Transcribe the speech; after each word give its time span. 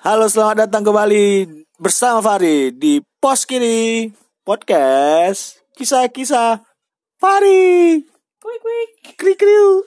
Halo, 0.00 0.32
selamat 0.32 0.64
datang 0.64 0.80
kembali 0.80 1.44
bersama 1.76 2.24
Fari 2.24 2.72
di 2.72 3.04
Pos 3.20 3.44
Kiri 3.44 4.08
Podcast 4.40 5.60
Kisah-kisah 5.76 6.64
Fari. 7.20 8.00
Quick 8.40 8.60
quick. 8.64 8.90
Krik 9.20 9.36
kriu. 9.36 9.84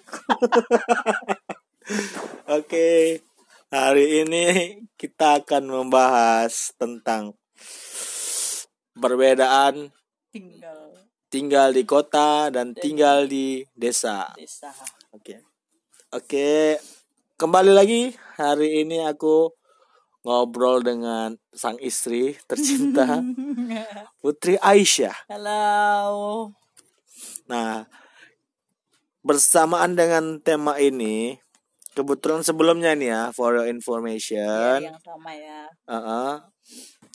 Oke, 2.62 3.26
hari 3.73 4.21
ini 4.21 4.46
kita 5.02 5.41
akan 5.41 5.81
membahas 5.81 6.77
tentang 6.77 7.34
perbedaan 8.93 9.89
Tinggal 10.30 10.93
tinggal 11.34 11.73
di 11.73 11.89
kota 11.89 12.54
dan 12.54 12.77
tinggal 12.77 13.25
di 13.25 13.66
desa. 13.73 14.30
desa. 14.38 14.70
Oke. 15.09 15.41
Oke, 16.14 16.77
kembali 17.41 17.73
lagi 17.73 18.14
hari 18.38 18.86
ini 18.86 19.02
aku 19.02 19.50
ngobrol 20.23 20.79
dengan 20.81 21.36
sang 21.51 21.75
istri 21.83 22.39
tercinta 22.47 23.19
Putri 24.23 24.55
Aisyah. 24.57 25.27
Halo. 25.27 26.55
Nah, 27.45 27.83
bersamaan 29.19 30.00
dengan 30.00 30.39
tema 30.39 30.79
ini, 30.79 31.36
kebetulan 31.91 32.39
sebelumnya 32.41 32.95
nih 32.95 33.09
ya, 33.11 33.22
for 33.36 33.52
your 33.55 33.67
Ya, 33.67 33.72
information, 33.75 34.78
yang 34.80 35.00
sama 35.03 35.31
ya. 35.36 35.67
uh-uh, 35.88 36.39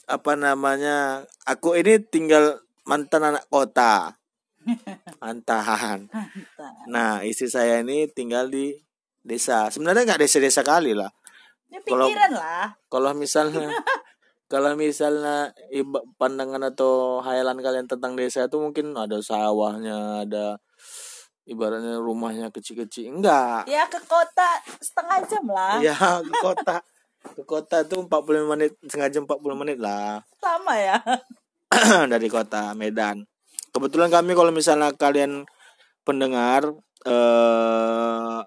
apa 0.05 0.31
namanya, 0.37 1.25
aku 1.45 1.77
ini 1.81 1.97
tinggal 2.01 2.61
mantan 2.85 3.33
anak 3.33 3.45
kota, 3.49 4.17
mantan. 5.21 6.09
Mantap. 6.09 6.73
Nah, 6.89 7.25
istri 7.25 7.49
saya 7.49 7.81
ini 7.81 8.05
tinggal 8.09 8.49
di 8.49 8.73
desa. 9.21 9.69
Sebenarnya 9.73 10.05
nggak 10.13 10.21
desa-desa 10.25 10.61
kali 10.65 10.93
lah. 10.97 11.09
Ya 11.69 11.79
Kalau- 11.85 12.09
pikiran 12.09 12.31
lah. 12.33 12.65
Kalau 12.89 13.11
misalnya 13.13 13.69
kalau 14.51 14.73
misalnya 14.73 15.53
iba- 15.69 16.05
pandangan 16.17 16.73
atau 16.73 17.21
hayalan 17.21 17.61
kalian 17.61 17.85
tentang 17.85 18.17
desa 18.17 18.49
itu 18.49 18.57
mungkin 18.57 18.97
ada 18.97 19.21
sawahnya, 19.21 20.25
ada 20.25 20.57
ibaratnya 21.45 22.01
rumahnya 22.01 22.49
kecil-kecil. 22.49 23.09
Enggak. 23.21 23.69
Ya 23.69 23.85
ke 23.85 24.01
kota 24.05 24.57
setengah 24.81 25.17
jam 25.29 25.45
lah. 25.49 25.77
Ya, 25.81 25.93
ke 26.25 26.33
kota. 26.41 26.81
Ke 27.19 27.43
kota 27.45 27.85
itu 27.85 27.99
45 27.99 28.49
menit, 28.49 28.71
setengah 28.85 29.09
jam 29.11 29.23
40 29.27 29.61
menit 29.61 29.77
lah 29.77 30.23
Sama 30.39 30.73
ya. 30.79 30.97
dari 32.11 32.25
kota 32.31 32.73
Medan. 32.73 33.27
Kebetulan 33.69 34.09
kami 34.09 34.33
kalau 34.33 34.49
misalnya 34.49 34.89
kalian 34.97 35.45
pendengar 36.01 36.73
eh 37.05 38.39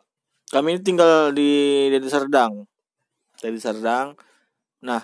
kami 0.50 0.76
ini 0.76 0.80
tinggal 0.82 1.30
di 1.30 1.86
Deli 1.88 2.10
Serdang. 2.10 2.66
Deli 3.42 3.58
Serdang. 3.58 4.14
Nah, 4.86 5.02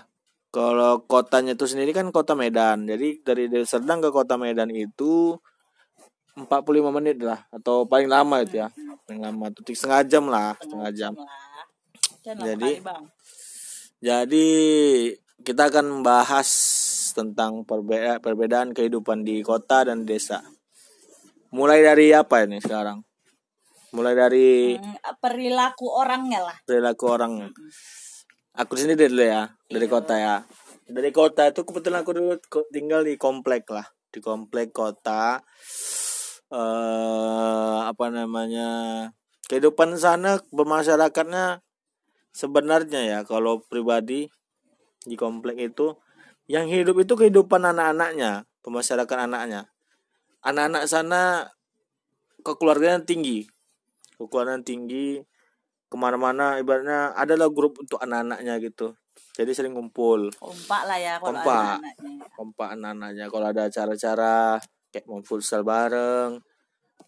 kalau 0.48 1.02
kotanya 1.04 1.58
itu 1.58 1.66
sendiri 1.66 1.90
kan 1.90 2.08
kota 2.08 2.38
Medan. 2.38 2.86
Jadi 2.86 3.20
dari 3.20 3.50
Deli 3.50 3.66
Serdang 3.66 3.98
ke 3.98 4.14
kota 4.14 4.38
Medan 4.38 4.70
itu 4.70 5.34
45 6.38 6.94
menit 6.94 7.18
lah 7.18 7.42
atau 7.50 7.82
paling 7.82 8.06
lama 8.06 8.38
itu 8.40 8.62
ya. 8.62 8.70
Paling 9.04 9.20
lama 9.26 9.50
tuh 9.50 9.66
setengah 9.74 10.02
jam 10.06 10.24
lah, 10.30 10.54
setengah 10.62 10.90
jam. 10.94 11.12
Jadi- 12.22 12.78
Jadi, 13.98 14.46
kita 15.42 15.74
akan 15.74 15.98
membahas 15.98 16.46
tentang 17.10 17.66
perbeda- 17.66 18.22
perbedaan 18.22 18.70
kehidupan 18.70 19.26
di 19.26 19.42
kota 19.42 19.82
dan 19.82 20.06
desa. 20.06 20.38
Mulai 21.50 21.82
dari 21.82 22.14
apa 22.14 22.46
ini 22.46 22.62
sekarang? 22.62 23.02
Mulai 23.90 24.14
dari 24.14 24.76
Hmm, 24.78 24.94
perilaku 25.18 25.90
orangnya 25.90 26.46
lah. 26.46 26.56
perilaku 26.62 27.04
orang. 27.10 27.32
Aku 28.56 28.78
di 28.78 28.88
sini 28.88 28.94
dulu 28.96 29.20
ya, 29.20 29.52
dari 29.68 29.86
kota 29.90 30.14
ya. 30.16 30.36
Dari 30.88 31.12
kota 31.12 31.52
itu 31.52 31.68
kebetulan 31.68 32.00
aku 32.00 32.16
dulu 32.16 32.32
tinggal 32.72 33.04
di 33.04 33.20
komplek 33.20 33.68
lah, 33.68 33.84
di 34.08 34.24
komplek 34.24 34.72
kota. 34.72 35.44
eh 36.48 37.78
apa 37.84 38.08
namanya? 38.08 38.68
Kehidupan 39.48 40.00
sana 40.00 40.40
bermasyarakatnya 40.48 41.60
sebenarnya 42.32 43.00
ya 43.04 43.18
kalau 43.28 43.60
pribadi 43.68 44.32
di 45.04 45.16
komplek 45.16 45.72
itu 45.72 45.96
yang 46.48 46.68
hidup 46.72 46.96
itu 47.04 47.12
kehidupan 47.16 47.68
anak-anaknya, 47.68 48.48
pemasyarakat 48.64 49.18
anaknya. 49.28 49.68
Anak-anak 50.40 50.88
sana 50.88 51.52
kekeluargaan 52.40 53.04
tinggi, 53.04 53.44
kekeluargaan 54.16 54.64
tinggi 54.64 55.20
ke 55.88 55.96
mana-mana 55.96 56.60
ibaratnya 56.60 57.16
adalah 57.16 57.48
grup 57.48 57.80
untuk 57.80 57.96
anak-anaknya 57.98 58.60
gitu. 58.60 58.92
Jadi 59.34 59.50
sering 59.54 59.74
ngumpul 59.74 60.30
Kompak 60.36 60.82
lah 60.84 60.98
ya 61.00 61.16
kalau 61.18 61.40
Kompak. 61.40 61.78
anak-anaknya. 61.80 62.14
kompak 62.36 62.68
anak-anaknya. 62.76 63.24
Kalau 63.32 63.46
ada 63.48 63.62
acara-acara 63.66 64.36
kayak 64.92 65.06
mau 65.08 65.20
futsal 65.24 65.62
bareng 65.64 66.38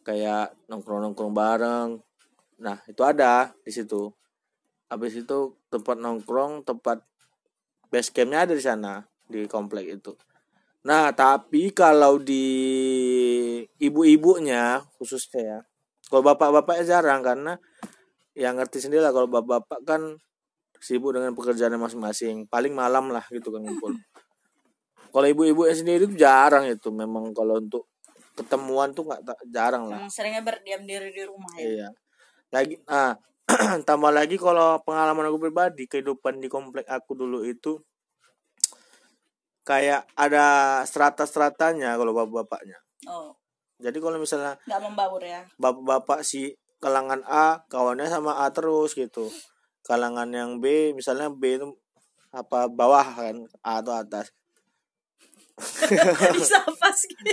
kayak 0.02 0.56
nongkrong-nongkrong 0.66 1.34
bareng. 1.36 1.88
Nah 2.64 2.76
itu 2.88 3.02
ada 3.04 3.52
di 3.62 3.72
situ. 3.72 4.08
Habis 4.90 5.22
itu 5.22 5.38
tempat 5.70 6.00
nongkrong 6.00 6.66
tempat 6.66 7.04
base 7.92 8.10
campnya 8.10 8.48
ada 8.48 8.54
di 8.56 8.64
sana 8.64 9.04
di 9.28 9.44
komplek 9.46 10.00
itu. 10.00 10.16
Nah 10.86 11.12
tapi 11.12 11.70
kalau 11.76 12.16
di 12.16 12.46
ibu-ibunya 13.76 14.80
khususnya 14.96 15.40
ya 15.42 15.60
kalau 16.10 16.26
bapak-bapaknya 16.26 16.84
jarang 16.98 17.22
karena 17.22 17.54
yang 18.38 18.58
ngerti 18.58 18.78
sendiri 18.82 19.02
lah 19.02 19.10
kalau 19.10 19.26
bapak-bapak 19.26 19.80
kan 19.82 20.02
sibuk 20.80 21.12
dengan 21.12 21.36
pekerjaannya 21.36 21.78
masing-masing. 21.78 22.46
Paling 22.46 22.72
malam 22.72 23.12
lah 23.12 23.24
gitu 23.28 23.52
kan 23.52 23.60
ngumpul. 23.62 23.94
Kalau 25.10 25.26
ibu-ibu 25.26 25.66
sendiri 25.68 26.06
tuh 26.06 26.16
jarang 26.16 26.66
itu. 26.70 26.88
Memang 26.94 27.34
kalau 27.34 27.58
untuk 27.58 27.90
ketemuan 28.38 28.94
tuh 28.96 29.10
nggak 29.10 29.20
jarang 29.50 29.90
lah. 29.90 30.00
Hmm, 30.00 30.10
seringnya 30.10 30.40
berdiam 30.40 30.82
diri 30.86 31.12
di 31.12 31.22
rumah 31.26 31.52
ya. 31.58 31.62
iya. 31.66 31.88
Lagi 32.50 32.74
ah 32.88 33.14
tambah 33.88 34.14
lagi 34.14 34.38
kalau 34.38 34.78
pengalaman 34.86 35.26
aku 35.26 35.50
pribadi 35.50 35.84
kehidupan 35.90 36.38
di 36.38 36.46
komplek 36.46 36.86
aku 36.86 37.18
dulu 37.18 37.42
itu 37.42 37.82
kayak 39.66 40.06
ada 40.14 40.80
strata-stratanya 40.86 41.98
kalau 41.98 42.14
bapak-bapaknya. 42.14 42.78
Oh, 43.10 43.34
jadi 43.80 43.96
kalau 43.96 44.20
misalnya 44.20 44.54
nggak 44.68 44.82
membaur 44.84 45.22
ya. 45.24 45.40
bapak-bapak 45.56 46.20
si 46.20 46.52
kalangan 46.80 47.20
A 47.28 47.62
kawannya 47.68 48.08
sama 48.08 48.42
A 48.42 48.50
terus 48.50 48.96
gitu. 48.96 49.28
Kalangan 49.84 50.28
yang 50.32 50.58
B 50.58 50.96
misalnya 50.96 51.28
B 51.28 51.60
itu 51.60 51.76
apa 52.32 52.66
bawah 52.66 53.04
kan 53.04 53.36
A 53.60 53.84
atau 53.84 53.94
atas. 53.94 54.32
Bisa 56.36 56.64
pas 56.80 56.98
gitu. 57.10 57.32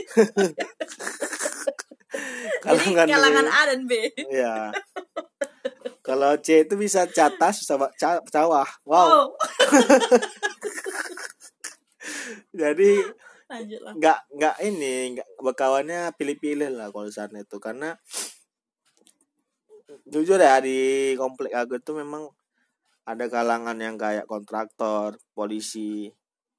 Jadi 2.63 2.63
kalangan 2.63 3.07
kalangan 3.07 3.47
B 3.47 3.51
A 3.51 3.61
dan 3.67 3.81
B. 3.87 3.91
ya 4.31 4.55
kalau 6.07 6.39
C 6.39 6.63
itu 6.63 6.79
bisa 6.79 7.03
catas 7.11 7.59
bisa 7.59 7.75
ca- 7.99 8.23
cawah 8.31 8.63
wow. 8.87 9.27
Oh. 9.27 9.35
jadi 12.59 13.03
nggak 13.91 14.19
nggak 14.31 14.55
ini 14.63 15.19
nggak 15.19 15.27
berkawannya 15.43 16.15
pilih-pilih 16.15 16.71
lah 16.71 16.95
kalau 16.95 17.11
sana 17.11 17.43
itu. 17.43 17.59
Karena 17.59 17.99
jujur 20.07 20.39
ya 20.39 20.59
di 20.59 21.13
komplek 21.15 21.55
aku 21.55 21.79
itu 21.79 21.91
memang 21.95 22.27
ada 23.07 23.25
kalangan 23.31 23.79
yang 23.79 23.95
kayak 23.95 24.27
kontraktor 24.27 25.15
polisi 25.31 26.11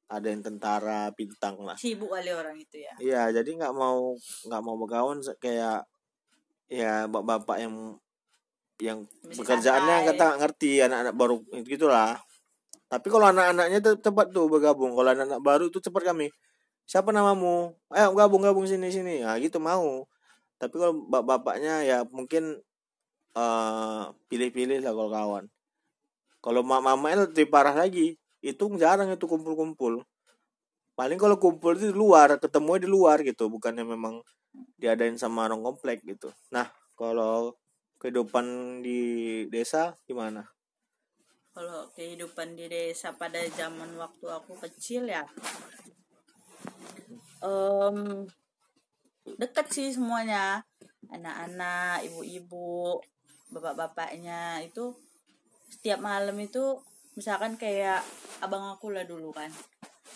ada 0.09 0.33
yang 0.33 0.41
tentara 0.41 1.13
bintang 1.13 1.61
lah. 1.61 1.77
Sibuk 1.77 2.09
kali 2.09 2.33
orang 2.33 2.57
itu 2.57 2.81
ya. 2.81 2.95
iya 2.97 3.23
jadi 3.29 3.61
nggak 3.61 3.75
mau 3.77 4.17
nggak 4.49 4.63
mau 4.65 4.77
berkawan 4.81 5.21
kayak 5.37 5.85
ya 6.73 7.05
bapak-bapak 7.05 7.57
yang 7.61 7.75
yang 8.79 8.99
Masih 9.05 9.45
pekerjaannya 9.45 9.97
santai. 10.01 10.09
kata 10.09 10.23
nggak 10.25 10.41
ngerti 10.41 10.71
anak-anak 10.81 11.15
baru 11.15 11.37
gitulah. 11.69 12.17
Tapi 12.89 13.07
kalau 13.13 13.29
anak-anaknya 13.29 13.79
tuh 13.85 13.95
cepat 14.01 14.33
tuh 14.33 14.49
bergabung. 14.49 14.97
Kalau 14.97 15.13
anak-anak 15.13 15.45
baru 15.45 15.69
tuh 15.69 15.85
cepat 15.85 16.09
kami 16.09 16.33
siapa 16.89 17.13
namamu? 17.13 17.77
Ayo 17.93 18.17
gabung 18.17 18.41
gabung 18.41 18.65
sini 18.65 18.89
sini. 18.89 19.21
Nah 19.21 19.37
gitu 19.37 19.61
mau. 19.61 20.09
Tapi 20.57 20.73
kalau 20.73 21.05
bap-bapaknya 21.05 21.85
ya 21.85 21.99
mungkin 22.09 22.65
eh 23.39 24.05
pilih-pilih 24.27 24.83
lah 24.83 24.93
kalau 24.93 25.11
kawan. 25.15 25.45
Kalau 26.43 26.61
mak 26.67 26.83
mamanya 26.83 27.27
lebih 27.31 27.47
parah 27.47 27.75
lagi. 27.75 28.19
Itu 28.43 28.71
jarang 28.79 29.11
itu 29.15 29.27
kumpul-kumpul. 29.27 30.03
Paling 30.99 31.19
kalau 31.19 31.39
kumpul 31.39 31.79
itu 31.79 31.95
di 31.95 31.97
luar 31.97 32.39
ketemu 32.43 32.71
di 32.83 32.89
luar 32.91 33.23
gitu. 33.23 33.47
Bukannya 33.47 33.87
memang 33.87 34.23
diadain 34.79 35.15
sama 35.15 35.47
orang 35.47 35.63
komplek 35.63 36.03
gitu. 36.03 36.31
Nah 36.51 36.67
kalau 36.99 37.55
kehidupan 38.03 38.79
di 38.83 39.01
desa 39.51 39.95
gimana? 40.07 40.47
Kalau 41.55 41.91
kehidupan 41.95 42.55
di 42.55 42.71
desa 42.71 43.11
pada 43.15 43.43
zaman 43.55 43.99
waktu 43.99 44.27
aku 44.31 44.55
kecil 44.63 45.11
ya. 45.11 45.27
em 47.43 48.27
dekat 49.39 49.67
sih 49.71 49.91
semuanya. 49.95 50.63
Anak-anak 51.11 52.07
ibu-ibu 52.07 53.03
bapak-bapaknya 53.53 54.61
itu 54.65 54.93
setiap 55.69 56.01
malam 56.01 56.37
itu 56.41 56.81
misalkan 57.17 57.61
kayak 57.61 58.01
abang 58.41 58.65
aku 58.73 58.93
lah 58.95 59.05
dulu 59.05 59.33
kan. 59.35 59.53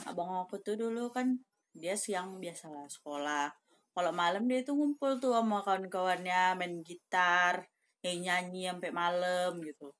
Abang 0.08 0.32
aku 0.40 0.60
tuh 0.60 0.78
dulu 0.78 1.12
kan 1.12 1.40
dia 1.72 1.96
siang 1.96 2.40
biasalah 2.40 2.88
sekolah. 2.88 3.52
Kalau 3.92 4.12
malam 4.12 4.48
dia 4.48 4.64
tuh 4.64 4.76
ngumpul 4.76 5.20
tuh 5.20 5.36
sama 5.36 5.60
kawan-kawannya 5.60 6.56
main 6.56 6.80
gitar 6.80 7.68
nyanyi 8.02 8.24
nyanyi 8.24 8.62
sampai 8.72 8.90
malam 8.90 9.60
gitu. 9.60 9.92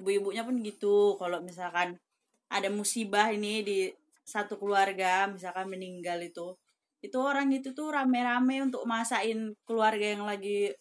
Ibu-ibunya 0.00 0.42
pun 0.42 0.56
gitu. 0.64 1.20
Kalau 1.20 1.44
misalkan 1.44 2.00
ada 2.48 2.68
musibah 2.72 3.28
ini 3.30 3.60
di 3.60 3.78
satu 4.24 4.56
keluarga 4.56 5.28
misalkan 5.28 5.68
meninggal 5.68 6.16
itu 6.24 6.56
itu 7.04 7.20
orang 7.20 7.52
itu 7.52 7.76
tuh 7.76 7.92
rame-rame 7.92 8.64
untuk 8.64 8.88
masakin 8.88 9.52
keluarga 9.68 10.16
yang 10.16 10.24
lagi 10.24 10.72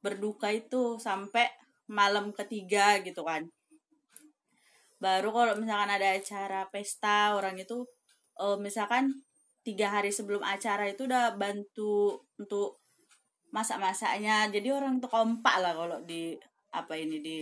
berduka 0.00 0.48
itu 0.52 0.96
sampai 0.96 1.48
malam 1.90 2.32
ketiga 2.32 3.00
gitu 3.04 3.24
kan. 3.24 3.44
Baru 5.00 5.32
kalau 5.32 5.56
misalkan 5.56 5.90
ada 5.96 6.12
acara 6.12 6.68
pesta 6.68 7.32
orang 7.32 7.56
itu 7.56 7.88
uh, 8.36 8.60
misalkan 8.60 9.24
tiga 9.64 9.92
hari 9.92 10.12
sebelum 10.12 10.40
acara 10.40 10.88
itu 10.88 11.04
udah 11.08 11.36
bantu 11.36 12.20
untuk 12.36 12.80
masak-masaknya. 13.52 14.48
Jadi 14.48 14.68
orang 14.72 15.02
tuh 15.02 15.10
kompak 15.10 15.56
lah 15.60 15.72
kalau 15.76 15.98
di 16.04 16.36
apa 16.70 16.94
ini 16.96 17.20
di 17.20 17.38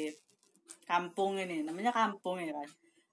kampung 0.86 1.38
ini. 1.38 1.62
Namanya 1.62 1.94
kampung 1.94 2.42
ya 2.42 2.54
kan. 2.54 2.68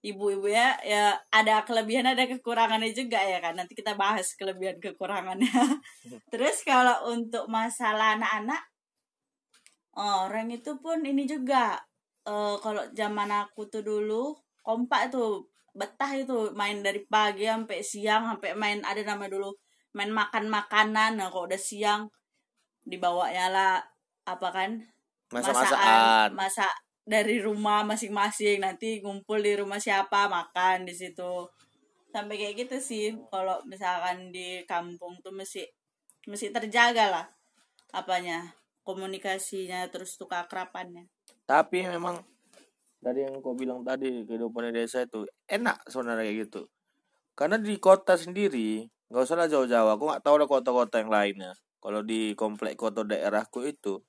Ibu-ibu 0.05 0.45
ya 0.45 0.77
ya 0.85 1.17
ada 1.33 1.65
kelebihan 1.65 2.05
ada 2.05 2.29
kekurangannya 2.29 2.93
juga 2.93 3.17
ya 3.21 3.41
kan. 3.41 3.57
Nanti 3.57 3.73
kita 3.73 3.97
bahas 3.97 4.33
kelebihan 4.37 4.77
kekurangannya. 4.77 5.49
Terus 6.31 6.61
kalau 6.61 7.09
untuk 7.13 7.49
masalah 7.49 8.17
anak-anak 8.17 8.61
orang 9.95 10.51
itu 10.51 10.75
pun 10.79 11.01
ini 11.03 11.23
juga. 11.23 11.79
Uh, 12.25 12.57
kalau 12.57 12.81
zaman 12.97 13.29
aku 13.29 13.69
tuh 13.69 13.85
dulu 13.85 14.33
kompak 14.65 15.13
tuh 15.13 15.45
betah 15.77 16.09
itu 16.17 16.49
main 16.57 16.81
dari 16.81 17.05
pagi 17.05 17.45
sampai 17.45 17.85
siang 17.85 18.25
sampai 18.25 18.57
main 18.57 18.81
ada 18.81 18.97
nama 19.05 19.29
dulu 19.29 19.53
main 19.93 20.09
makan 20.09 20.49
makanan. 20.49 21.21
Nah 21.21 21.29
kalau 21.29 21.45
udah 21.45 21.61
siang 21.61 22.09
dibawanya 22.81 23.47
lah 23.53 23.73
apa 24.25 24.47
kan? 24.49 24.71
Masak-masakan. 25.29 26.33
masak 26.33 26.73
dari 27.05 27.37
rumah 27.39 27.85
masing-masing. 27.85 28.59
Nanti 28.59 29.05
ngumpul 29.05 29.39
di 29.45 29.53
rumah 29.55 29.77
siapa 29.77 30.25
makan 30.25 30.89
di 30.89 30.97
situ. 30.97 31.45
Sampai 32.09 32.41
kayak 32.41 32.65
gitu 32.65 32.77
sih 32.81 33.05
kalau 33.29 33.61
misalkan 33.69 34.33
di 34.33 34.65
kampung 34.65 35.19
tuh 35.21 35.35
mesti 35.35 35.61
mesti 36.25 36.49
terjaga 36.49 37.13
lah 37.13 37.25
apanya 37.93 38.49
komunikasinya 38.85 39.89
terus 39.89 40.15
tuh 40.15 40.29
keakrapannya 40.29 41.09
tapi 41.45 41.85
memang 41.85 42.21
dari 43.05 43.21
yang 43.21 43.37
kau 43.37 43.53
bilang 43.53 43.85
tadi 43.85 44.25
kehidupan 44.25 44.73
di 44.73 44.81
desa 44.81 45.05
itu 45.05 45.29
enak 45.45 45.85
sebenarnya 45.85 46.25
kayak 46.25 46.37
gitu. 46.49 46.61
Karena 47.37 47.61
di 47.61 47.77
kota 47.77 48.17
sendiri 48.17 48.89
nggak 49.13 49.23
usah 49.29 49.37
lah 49.37 49.45
jauh-jauh. 49.45 49.93
Aku 49.93 50.09
nggak 50.09 50.25
tahu 50.25 50.41
ada 50.41 50.47
kota-kota 50.49 50.97
yang 50.97 51.13
lainnya. 51.13 51.53
Kalau 51.77 52.01
di 52.01 52.33
komplek 52.33 52.73
kota 52.73 53.05
daerahku 53.05 53.61
itu 53.61 54.01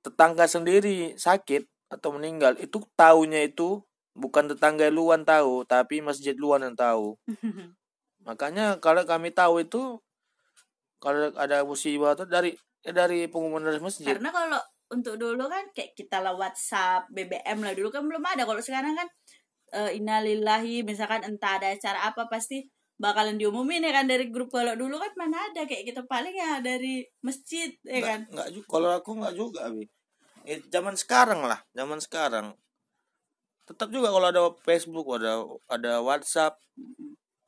tetangga 0.00 0.48
sendiri 0.48 1.20
sakit 1.20 1.68
atau 1.92 2.16
meninggal 2.16 2.56
itu 2.56 2.80
tahunya 2.96 3.52
itu 3.52 3.84
bukan 4.16 4.56
tetangga 4.56 4.88
luan 4.88 5.28
tahu 5.28 5.68
tapi 5.68 6.00
masjid 6.00 6.32
luan 6.32 6.64
yang 6.64 6.72
tahu. 6.72 7.20
Makanya 8.26 8.80
kalau 8.80 9.04
kami 9.04 9.36
tahu 9.36 9.60
itu 9.60 10.00
kalau 10.96 11.28
ada 11.36 11.60
musibah 11.60 12.16
itu 12.16 12.24
dari 12.24 12.56
dari 12.82 13.26
pengumuman 13.26 13.64
dari 13.64 13.80
masjid. 13.82 14.06
Karena 14.06 14.30
kalau 14.30 14.60
untuk 14.88 15.20
dulu 15.20 15.50
kan 15.50 15.68
kayak 15.76 15.92
kita 15.92 16.22
lah 16.22 16.34
WhatsApp, 16.34 17.10
BBM 17.12 17.60
lah 17.60 17.72
dulu 17.76 17.88
kan 17.92 18.02
belum 18.04 18.24
ada. 18.24 18.48
Kalau 18.48 18.62
sekarang 18.62 18.96
kan 18.96 19.08
uh, 19.76 19.90
innalillahi 19.92 20.84
misalkan 20.84 21.24
entah 21.24 21.60
ada 21.60 21.72
acara 21.72 22.08
apa 22.08 22.28
pasti 22.30 22.64
bakalan 22.98 23.38
diumumin 23.38 23.84
ya 23.84 23.92
kan 23.92 24.08
dari 24.08 24.32
grup. 24.32 24.48
Kalau 24.52 24.74
dulu 24.74 24.96
kan 24.96 25.12
mana 25.18 25.50
ada 25.52 25.68
kayak 25.68 25.92
gitu. 25.92 26.02
Paling 26.08 26.34
ya 26.34 26.58
dari 26.64 27.04
masjid 27.20 27.74
ya 27.84 28.00
kan? 28.00 28.20
nggak 28.30 28.48
juga 28.54 28.66
kalau 28.68 28.90
aku 28.96 29.10
nggak 29.20 29.34
juga 29.36 29.68
abi 29.68 29.84
eh, 30.48 30.60
zaman 30.72 30.94
sekarang 30.96 31.44
lah 31.44 31.60
zaman 31.76 32.00
sekarang. 32.00 32.46
Tetap 33.68 33.92
juga 33.92 34.08
kalau 34.08 34.26
ada 34.32 34.42
Facebook 34.64 35.06
ada 35.20 35.44
ada 35.68 35.92
WhatsApp. 36.00 36.56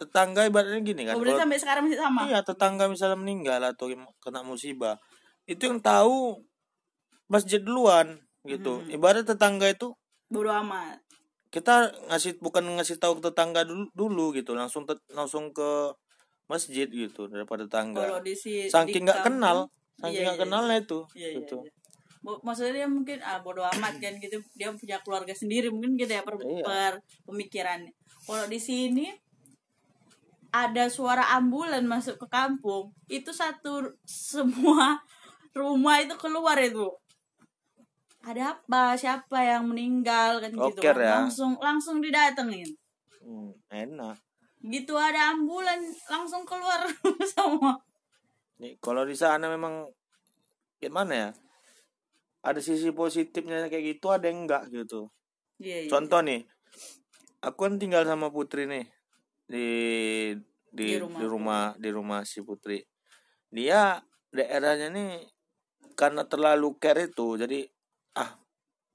Tetangga 0.01 0.49
ibaratnya 0.49 0.81
gini 0.81 1.05
kan 1.05 1.13
oh, 1.13 1.21
kalau, 1.21 1.37
sampai 1.37 1.61
sekarang 1.61 1.85
masih 1.85 2.01
sama? 2.01 2.25
Iya 2.25 2.41
tetangga 2.41 2.89
misalnya 2.89 3.21
meninggal 3.21 3.61
atau 3.61 3.93
kena 4.25 4.41
musibah 4.41 4.97
itu 5.47 5.63
yang 5.69 5.81
tahu 5.81 6.45
masjid 7.31 7.63
duluan 7.63 8.19
gitu 8.49 8.81
hmm. 8.81 8.97
ibarat 8.97 9.29
tetangga 9.29 9.69
itu 9.69 9.93
bodo 10.33 10.51
amat 10.51 10.99
kita 11.51 11.91
ngasih 12.09 12.39
bukan 12.39 12.79
ngasih 12.79 12.97
tahu 13.03 13.19
ke 13.19 13.31
tetangga 13.31 13.67
dulu 13.67 13.91
dulu 13.93 14.27
gitu 14.33 14.55
langsung 14.55 14.87
te, 14.87 14.95
langsung 15.11 15.51
ke 15.51 15.93
masjid 16.47 16.87
gitu 16.87 17.27
daripada 17.27 17.67
tetangga 17.67 18.07
kalau 18.07 18.23
di 18.23 18.35
si, 18.35 18.71
saking 18.71 19.07
nggak 19.07 19.27
kenal 19.27 19.67
saking 19.99 20.27
nggak 20.27 20.37
iya, 20.39 20.39
iya, 20.39 20.43
kenalnya 20.47 20.77
iya. 20.79 20.85
itu 20.87 21.01
iya, 21.19 21.29
gitu 21.43 21.57
iya, 21.67 21.71
iya. 21.71 22.35
maksudnya 22.47 22.73
dia 22.83 22.89
mungkin 22.89 23.19
ah 23.27 23.39
bodo 23.43 23.67
amat 23.67 23.99
kan 23.99 24.15
gitu 24.23 24.39
dia 24.55 24.71
punya 24.75 24.99
keluarga 25.03 25.35
sendiri 25.35 25.69
mungkin 25.75 25.99
gitu 25.99 26.11
ya 26.15 26.23
per, 26.23 26.39
iya. 26.39 26.63
per 26.63 26.93
pemikirannya 27.27 27.93
kalau 28.27 28.47
di 28.47 28.59
sini 28.63 29.11
ada 30.51 30.91
suara 30.91 31.35
ambulan 31.39 31.87
masuk 31.87 32.19
ke 32.19 32.27
kampung 32.27 32.91
itu 33.07 33.31
satu 33.31 33.95
semua 34.03 34.99
rumah 35.55 36.03
itu 36.03 36.15
keluar 36.17 36.57
itu 36.59 36.89
ada 38.21 38.57
apa? 38.57 38.97
Siapa 39.01 39.39
yang 39.41 39.73
meninggal? 39.73 40.45
Kan 40.45 40.53
gitu 40.53 40.81
kan. 40.85 40.97
ya. 40.97 41.15
langsung 41.25 41.57
langsung 41.57 41.97
didatengin. 42.05 42.69
Hmm, 43.25 43.57
enak. 43.73 44.17
Gitu 44.61 44.93
ada 44.93 45.33
ambulan 45.33 45.81
langsung 46.09 46.45
keluar 46.45 46.85
semua. 47.33 47.81
Nih 48.61 48.77
kalau 48.77 49.09
di 49.09 49.17
sana 49.17 49.49
memang 49.49 49.89
gimana 50.77 51.13
ya? 51.13 51.31
Ada 52.41 52.61
sisi 52.61 52.93
positifnya 52.93 53.69
kayak 53.69 53.97
gitu 53.97 54.13
ada 54.13 54.29
yang 54.29 54.45
enggak 54.45 54.69
gitu. 54.69 55.09
Iya, 55.61 55.85
iya, 55.85 55.91
contoh 55.93 56.25
nih 56.25 56.41
aku 57.45 57.69
kan 57.69 57.77
tinggal 57.77 58.09
sama 58.09 58.33
putri 58.33 58.65
nih 58.65 58.89
di 59.45 59.69
di, 60.73 60.87
di 60.89 60.97
rumah 60.97 61.21
di 61.21 61.27
rumah, 61.29 61.65
di 61.77 61.91
rumah 61.93 62.21
si 62.25 62.41
putri. 62.41 62.81
Dia 63.53 64.01
daerahnya 64.33 64.89
nih 64.93 65.13
karena 66.01 66.25
terlalu 66.25 66.81
care 66.81 67.13
itu 67.13 67.37
jadi 67.37 67.69
ah 68.17 68.41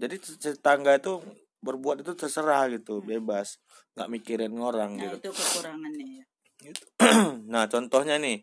jadi 0.02 0.18
tetangga 0.18 0.98
itu 0.98 1.22
berbuat 1.62 2.02
itu 2.02 2.18
terserah 2.18 2.66
gitu 2.74 2.98
hmm. 2.98 3.06
bebas 3.06 3.62
nggak 3.94 4.10
mikirin 4.10 4.57
orang 4.57 4.98
nah, 4.98 5.06
gitu 5.06 5.30
itu 5.30 5.30
kekurangannya 5.30 6.06
ya 6.09 6.26
gitu. 6.66 6.85
nah 7.54 7.69
contohnya 7.69 8.18
nih 8.18 8.42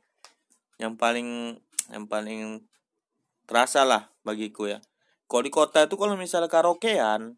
yang 0.79 0.95
paling 0.95 1.59
yang 1.91 2.07
paling 2.07 2.63
terasa 3.51 3.83
lah 3.83 4.15
bagiku 4.23 4.71
ya 4.71 4.79
kalau 5.27 5.43
di 5.43 5.51
kota 5.51 5.83
itu 5.83 5.99
kalau 5.99 6.15
misalnya 6.15 6.47
karaokean 6.47 7.35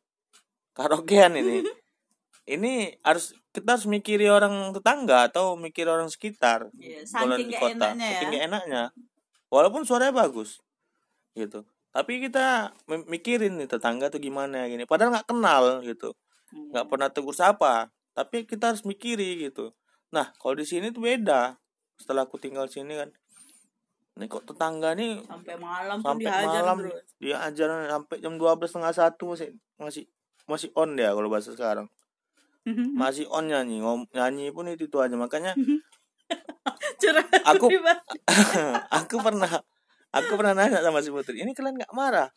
karaokean 0.77 1.41
ini 1.41 1.65
ini 2.55 2.93
harus 3.01 3.33
kita 3.57 3.81
harus 3.81 3.89
mikiri 3.89 4.29
orang 4.29 4.77
tetangga 4.77 5.33
atau 5.33 5.57
mikir 5.57 5.89
orang 5.89 6.13
sekitar 6.13 6.69
yeah, 6.77 7.01
kalau 7.09 7.41
di 7.41 7.49
kota 7.49 7.97
enaknya 7.97 8.09
saking 8.13 8.33
ya. 8.37 8.41
enaknya 8.45 8.83
walaupun 9.49 9.89
suaranya 9.89 10.13
bagus 10.13 10.61
gitu. 11.35 11.67
Tapi 11.95 12.19
kita 12.19 12.75
mikirin 13.07 13.55
nih 13.59 13.71
tetangga 13.71 14.11
tuh 14.11 14.19
gimana 14.19 14.67
gini. 14.67 14.83
Padahal 14.83 15.15
nggak 15.15 15.29
kenal 15.31 15.63
gitu. 15.87 16.11
Nggak 16.51 16.85
hmm. 16.87 16.91
pernah 16.91 17.09
tegur 17.11 17.35
sapa 17.35 17.91
tapi 18.15 18.47
kita 18.47 18.75
harus 18.75 18.83
mikiri 18.87 19.51
gitu. 19.51 19.75
Nah 20.15 20.31
kalau 20.39 20.59
di 20.59 20.67
sini 20.67 20.91
tuh 20.95 21.03
beda. 21.07 21.59
Setelah 21.95 22.27
aku 22.27 22.39
tinggal 22.43 22.67
sini 22.67 22.99
kan. 22.99 23.11
Ini 24.15 24.31
kok 24.31 24.47
tetangga 24.47 24.95
nih 24.95 25.27
sampai 25.27 25.55
malam 25.59 25.99
sampai 25.99 26.31
malam 26.31 26.87
dia 27.19 27.43
ajar 27.43 27.91
sampai 27.91 28.23
jam 28.23 28.39
dua 28.39 28.55
belas 28.55 28.71
setengah 28.71 28.95
satu 28.95 29.35
masih 29.35 29.51
masih 29.75 30.07
masih 30.47 30.71
on 30.79 30.95
dia 30.95 31.11
kalau 31.11 31.27
bahasa 31.27 31.51
sekarang. 31.55 31.91
Masih 32.97 33.29
on 33.29 33.53
nyanyi 33.53 33.85
ngom 33.85 34.09
nyanyi 34.17 34.49
pun 34.49 34.65
itu, 34.73 34.89
itu 34.89 34.97
aja. 34.97 35.13
Makanya 35.13 35.53
aku 37.53 37.69
aku 39.05 39.17
pernah 39.21 39.53
aku 40.15 40.39
pernah 40.39 40.55
nanya 40.55 40.79
sama 40.79 41.03
si 41.03 41.11
putri 41.11 41.43
ini 41.43 41.51
kalian 41.51 41.75
nggak 41.83 41.95
marah 41.95 42.31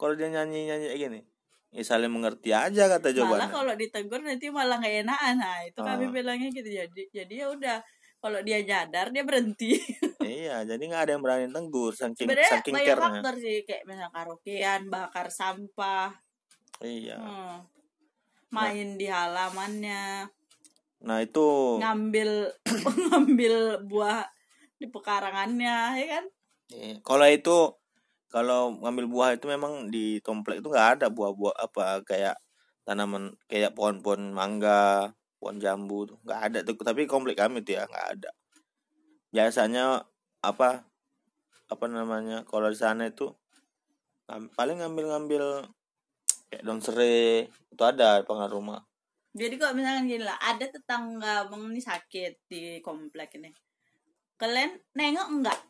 kalau 0.00 0.16
dia 0.16 0.32
nyanyi 0.32 0.64
nyanyi 0.64 0.86
kayak 0.88 1.00
gini? 1.04 1.20
Ya 1.70 1.82
saling 1.84 2.10
mengerti 2.10 2.50
aja 2.56 2.88
kata 2.88 3.12
jawabannya. 3.12 3.46
malah 3.46 3.50
kalau 3.52 3.74
ditegur 3.76 4.20
nanti 4.24 4.48
malah 4.48 4.80
nggak 4.80 5.06
enakan. 5.06 5.34
Nah 5.38 5.58
itu 5.68 5.78
oh. 5.78 5.86
kami 5.86 6.04
bilangnya 6.08 6.48
gitu. 6.50 6.66
Jadi 6.66 7.02
jadi 7.12 7.34
ya 7.44 7.46
udah 7.52 7.78
kalau 8.18 8.40
dia 8.40 8.64
nyadar 8.64 9.12
dia 9.12 9.22
berhenti. 9.28 9.76
Iya 10.20 10.62
jadi 10.62 10.78
nggak 10.78 11.02
ada 11.08 11.12
yang 11.16 11.24
berani 11.24 11.48
tegur 11.50 11.90
saking 11.96 12.28
Sebenernya 12.28 12.52
saking 12.60 12.74
banyak 12.76 12.96
faktor 13.02 13.34
sih 13.40 13.56
kayak 13.66 13.82
misalnya 13.88 14.12
karaokean 14.14 14.80
bakar 14.86 15.26
sampah. 15.32 16.12
Iya. 16.80 17.18
Hmm. 17.18 17.58
main 18.50 18.94
nah. 18.94 18.98
di 18.98 19.06
halamannya. 19.10 20.04
Nah 21.02 21.18
itu 21.24 21.80
ngambil 21.82 22.30
ngambil 23.10 23.54
buah 23.90 24.22
di 24.78 24.86
pekarangannya 24.88 25.76
ya 25.98 26.06
kan 26.18 26.24
Iya. 26.70 27.02
Kalau 27.02 27.26
itu 27.26 27.56
kalau 28.30 28.78
ngambil 28.78 29.06
buah 29.10 29.30
itu 29.34 29.50
memang 29.50 29.90
di 29.90 30.22
komplek 30.22 30.62
itu 30.62 30.70
nggak 30.70 31.02
ada 31.02 31.06
buah-buah 31.10 31.54
apa 31.66 32.06
kayak 32.06 32.38
tanaman 32.86 33.34
kayak 33.50 33.74
pohon-pohon 33.74 34.30
mangga 34.30 35.10
pohon 35.42 35.58
jambu 35.58 36.06
tuh 36.06 36.18
nggak 36.22 36.40
ada 36.46 36.58
tuh 36.62 36.78
tapi 36.78 37.10
komplek 37.10 37.42
kami 37.42 37.66
tuh 37.66 37.74
ya 37.74 37.90
nggak 37.90 38.06
ada 38.18 38.30
biasanya 39.34 40.06
apa 40.46 40.86
apa 41.70 41.84
namanya 41.90 42.46
kalau 42.46 42.70
di 42.70 42.78
sana 42.78 43.10
itu 43.10 43.34
paling 44.54 44.78
ngambil-ngambil 44.78 45.66
kayak 46.50 46.62
daun 46.62 46.78
serai 46.78 47.50
itu 47.50 47.82
ada 47.82 48.22
pengaruh 48.22 48.62
rumah 48.62 48.82
Jadi 49.30 49.62
kok 49.62 49.78
misalkan 49.78 50.10
gini 50.10 50.26
lah, 50.26 50.34
ada 50.42 50.66
tetangga 50.66 51.46
abang 51.46 51.70
ini 51.70 51.78
sakit 51.78 52.50
di 52.50 52.82
komplek 52.82 53.38
ini. 53.38 53.54
Kalian 54.34 54.74
nengok 54.98 55.28
enggak? 55.30 55.69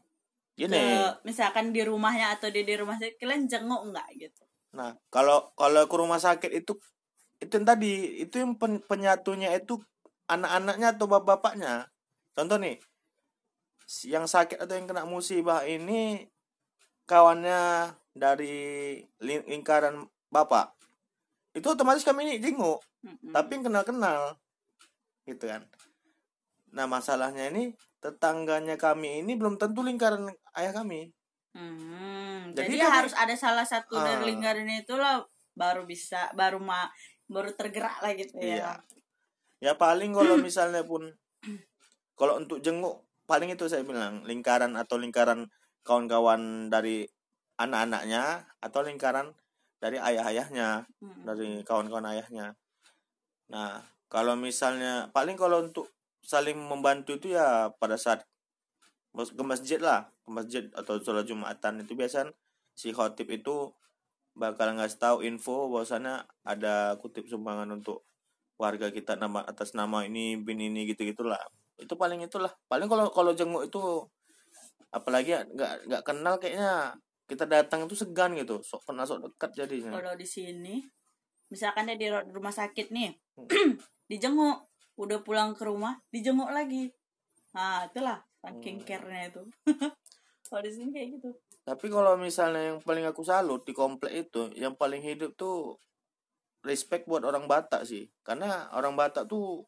Gini 0.59 0.76
Ke, 0.76 1.23
misalkan 1.26 1.73
di 1.75 1.83
rumahnya 1.85 2.37
atau 2.38 2.49
di 2.52 2.62
di 2.66 2.75
rumah 2.76 2.97
sakit, 2.99 3.16
kalian 3.21 3.47
jenguk 3.50 3.80
enggak 3.90 4.07
gitu? 4.19 4.42
nah 4.71 4.95
kalau 5.11 5.50
kalau 5.59 5.83
ke 5.90 5.97
rumah 5.99 6.23
sakit 6.23 6.50
itu 6.62 6.78
itu 7.42 7.52
yang 7.59 7.66
tadi 7.66 8.23
itu 8.23 8.35
yang 8.38 8.54
pen- 8.54 8.85
penyatunya 8.87 9.50
itu 9.57 9.80
anak-anaknya 10.30 10.95
atau 10.95 11.11
bapak-bapaknya 11.11 11.90
contoh 12.38 12.61
nih 12.62 12.78
yang 14.07 14.30
sakit 14.30 14.62
atau 14.62 14.78
yang 14.78 14.87
kena 14.87 15.02
musibah 15.02 15.66
ini 15.66 16.30
kawannya 17.11 17.90
dari 18.14 19.02
ling- 19.19 19.47
lingkaran 19.50 20.07
bapak 20.30 20.71
itu 21.59 21.66
otomatis 21.66 22.07
kami 22.07 22.23
ini 22.30 22.35
jenguk 22.38 22.78
Mm-mm. 23.02 23.35
tapi 23.35 23.59
yang 23.59 23.64
kenal-kenal 23.66 24.38
gitu 25.26 25.50
kan 25.50 25.66
nah 26.71 26.87
masalahnya 26.87 27.50
ini 27.50 27.75
tetangganya 27.99 28.75
kami 28.75 29.21
ini 29.21 29.35
belum 29.35 29.59
tentu 29.59 29.83
lingkaran 29.83 30.27
ayah 30.57 30.75
kami 30.75 31.11
Hmm, 31.50 32.55
Jadi 32.55 32.79
jadi, 32.79 32.87
kami- 32.87 32.97
harus 33.03 33.15
ada 33.19 33.35
salah 33.35 33.67
satu 33.67 33.99
Ah. 33.99 34.07
dari 34.07 34.31
lingkaran 34.31 34.71
itu 34.71 34.95
lah 34.95 35.19
baru 35.50 35.83
bisa 35.83 36.31
baru 36.39 36.62
ma 36.62 36.87
baru 37.27 37.50
tergerak 37.59 37.99
lah 37.99 38.15
gitu 38.15 38.39
iya 38.39 38.55
ya. 38.55 38.73
ya 39.59 39.73
paling 39.75 40.15
kalau 40.15 40.39
misalnya 40.39 40.87
pun 40.87 41.11
kalau 42.19 42.39
untuk 42.39 42.62
jenguk 42.62 43.03
paling 43.27 43.50
itu 43.50 43.67
saya 43.67 43.83
bilang 43.83 44.23
lingkaran 44.23 44.79
atau 44.79 44.95
lingkaran 44.95 45.50
kawan-kawan 45.83 46.71
dari 46.71 47.03
anak-anaknya 47.59 48.47
atau 48.62 48.81
lingkaran 48.87 49.35
dari 49.83 49.99
ayah-ayahnya 49.99 50.87
Mm-mm. 51.03 51.27
dari 51.27 51.67
kawan-kawan 51.67 52.15
ayahnya. 52.15 52.55
Nah, 53.50 53.83
kalau 54.07 54.39
misalnya 54.39 55.11
paling 55.11 55.35
kalau 55.35 55.67
untuk 55.67 55.91
saling 56.31 56.55
membantu 56.55 57.19
itu 57.19 57.35
ya 57.35 57.75
pada 57.83 57.99
saat 57.99 58.23
ke 59.11 59.43
masjid 59.43 59.83
lah, 59.83 60.07
ke 60.23 60.31
masjid 60.31 60.63
atau 60.71 61.03
sholat 61.03 61.27
jumatan 61.27 61.83
itu 61.83 61.99
biasanya 61.99 62.31
si 62.79 62.95
khotib 62.95 63.27
itu 63.35 63.75
bakal 64.39 64.71
ngasih 64.79 64.99
tahu 65.03 65.17
info 65.27 65.67
bahwasannya 65.67 66.23
ada 66.47 66.95
kutip 67.03 67.27
sumbangan 67.27 67.67
untuk 67.75 68.07
warga 68.63 68.95
kita 68.95 69.19
nama 69.19 69.43
atas 69.43 69.75
nama 69.75 70.07
ini 70.07 70.39
bin 70.39 70.63
ini 70.63 70.87
gitu 70.87 71.03
gitulah 71.03 71.43
itu 71.81 71.95
paling 71.97 72.21
itulah. 72.23 72.53
Paling 72.69 72.87
kalau 72.87 73.09
kalau 73.09 73.33
jenguk 73.33 73.67
itu 73.67 73.83
apalagi 74.93 75.33
ya, 75.33 75.41
nggak 75.49 75.89
nggak 75.89 76.03
kenal 76.05 76.37
kayaknya 76.37 76.95
kita 77.25 77.49
datang 77.49 77.89
itu 77.89 77.97
segan 77.97 78.37
gitu. 78.37 78.61
Sok 78.61 78.85
kenal 78.93 79.09
sok 79.09 79.25
dekat 79.27 79.51
jadinya. 79.57 79.97
Kalau 79.97 80.13
di 80.15 80.29
sini 80.29 80.85
misalkan 81.51 81.89
dia 81.91 81.97
di 81.99 82.07
ru- 82.13 82.29
rumah 82.31 82.55
sakit 82.55 82.93
nih, 82.95 83.11
Hmm. 83.41 83.49
dijenguk, 84.11 84.70
udah 85.00 85.25
pulang 85.25 85.57
ke 85.57 85.64
rumah, 85.64 85.97
dijenguk 86.12 86.52
lagi. 86.52 86.92
Nah, 87.57 87.88
itulah 87.88 88.21
saking 88.38 88.85
Hmm. 88.85 88.87
care-nya 88.87 89.23
itu. 89.28 89.42
Kalau 90.47 90.61
di 90.61 90.71
sini 90.71 90.90
kayak 90.90 91.09
gitu. 91.16 91.30
Tapi 91.62 91.87
kalau 91.87 92.19
misalnya 92.19 92.75
yang 92.75 92.78
paling 92.83 93.07
aku 93.07 93.23
salut 93.23 93.62
di 93.62 93.71
komplek 93.71 94.26
itu, 94.26 94.50
yang 94.59 94.75
paling 94.75 94.99
hidup 94.99 95.38
tuh 95.38 95.78
respect 96.61 97.07
buat 97.07 97.23
orang 97.23 97.47
Batak 97.47 97.87
sih. 97.87 98.11
Karena 98.21 98.66
orang 98.75 98.99
Batak 98.99 99.30
tuh 99.30 99.62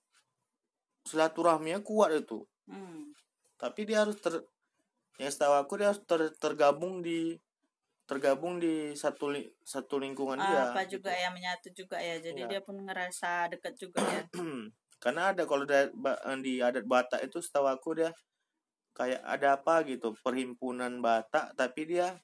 silaturahminya 1.07 1.81
kuat 1.81 2.11
itu. 2.17 2.43
Hmm. 2.67 3.15
Tapi 3.57 3.87
dia 3.87 4.03
harus 4.03 4.19
ter 4.19 4.43
yang 5.21 5.31
setahu 5.31 5.55
aku 5.55 5.79
dia 5.79 5.95
harus 5.95 6.03
ter- 6.03 6.35
tergabung 6.35 6.99
di 6.99 7.39
tergabung 8.03 8.59
di 8.59 8.93
satu 8.99 9.31
li- 9.31 9.55
satu 9.63 10.03
lingkungan 10.03 10.37
dia. 10.37 10.75
apa 10.75 10.83
gitu. 10.85 10.99
juga 10.99 11.15
ya 11.15 11.31
menyatu 11.31 11.69
juga 11.71 11.97
ya. 12.03 12.19
Jadi 12.19 12.43
Iya. 12.43 12.51
dia 12.51 12.61
pun 12.67 12.75
ngerasa 12.83 13.47
deket 13.55 13.79
juga 13.79 14.03
ya. 14.03 14.23
Karena 15.03 15.35
ada 15.35 15.43
kalau 15.51 15.67
ba- 15.99 16.23
di 16.39 16.63
adat 16.63 16.87
Batak 16.87 17.27
itu 17.27 17.43
setahu 17.43 17.67
aku 17.67 17.99
dia 17.99 18.15
kayak 18.95 19.19
ada 19.25 19.59
apa 19.59 19.83
gitu 19.89 20.15
perhimpunan 20.23 21.03
Batak 21.03 21.59
tapi 21.59 21.91
dia 21.91 22.15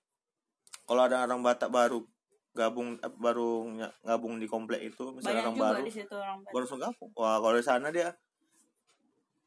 kalau 0.86 1.02
ada 1.08 1.24
orang 1.26 1.42
Batak 1.42 1.72
baru 1.74 2.06
gabung 2.54 3.00
eh, 3.00 3.12
baru 3.18 3.66
gabung 4.04 4.38
di 4.38 4.46
komplek 4.46 4.94
itu 4.94 5.10
misalnya 5.10 5.42
Banyak 5.42 5.44
orang 5.48 5.56
juga 5.56 5.66
baru 5.66 5.82
di 5.82 5.92
situ 5.94 6.14
orang 6.14 6.38
baru 6.44 6.54
langsung 6.60 6.80
gabung 6.80 7.10
wah 7.16 7.36
kalau 7.40 7.56
di 7.56 7.64
sana 7.64 7.88
dia 7.88 8.08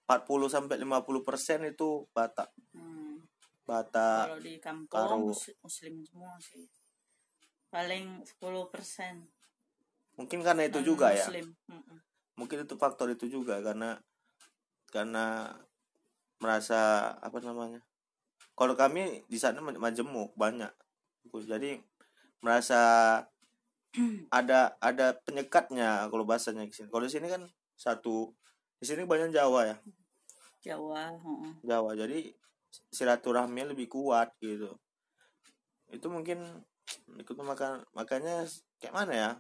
40 0.10 0.50
sampai 0.52 0.76
50 0.82 1.24
persen 1.24 1.64
itu 1.64 2.04
Batak 2.12 2.50
Hmm. 2.76 3.22
Batak 3.64 4.34
Kalau 4.34 4.40
di 4.42 4.58
kampung 4.58 5.32
mus- 5.32 5.54
muslim 5.62 6.02
semua 6.02 6.34
sih. 6.42 6.66
Paling 7.70 8.26
10% 8.26 9.30
mungkin 10.20 10.40
karena 10.44 10.68
itu 10.68 10.82
juga 10.84 11.14
ya 11.14 11.30
muslim. 11.30 11.48
Mm-mm. 11.70 12.00
Mungkin 12.42 12.66
itu 12.66 12.74
faktor 12.74 13.14
itu 13.14 13.30
juga 13.30 13.62
karena 13.62 14.02
karena 14.90 15.54
merasa 16.42 17.14
apa 17.22 17.38
namanya 17.38 17.86
kalau 18.62 18.78
kami 18.78 19.26
di 19.26 19.38
sana 19.42 19.58
ma- 19.64 19.74
majemuk 19.74 20.36
banyak. 20.38 20.70
Jadi 21.50 21.80
merasa 22.46 22.80
ada 24.30 24.76
ada 24.78 25.18
penyekatnya 25.26 26.06
kalau 26.14 26.28
bahasanya 26.28 26.68
di 26.68 26.74
sini. 26.76 26.88
Kalau 26.92 27.06
di 27.08 27.14
sini 27.14 27.28
kan 27.32 27.44
satu 27.74 28.30
di 28.78 28.86
sini 28.86 29.08
banyak 29.08 29.34
Jawa 29.34 29.66
ya. 29.66 29.78
Jawa. 30.62 31.16
Jawa. 31.66 31.92
Jadi 31.98 32.30
silaturahmi 32.94 33.74
lebih 33.74 33.90
kuat 33.90 34.30
gitu. 34.38 34.78
Itu 35.90 36.08
mungkin 36.14 36.44
ikut 37.18 37.34
makan 37.34 37.82
makanya 37.98 38.46
kayak 38.78 38.94
mana 38.96 39.14
ya? 39.14 39.32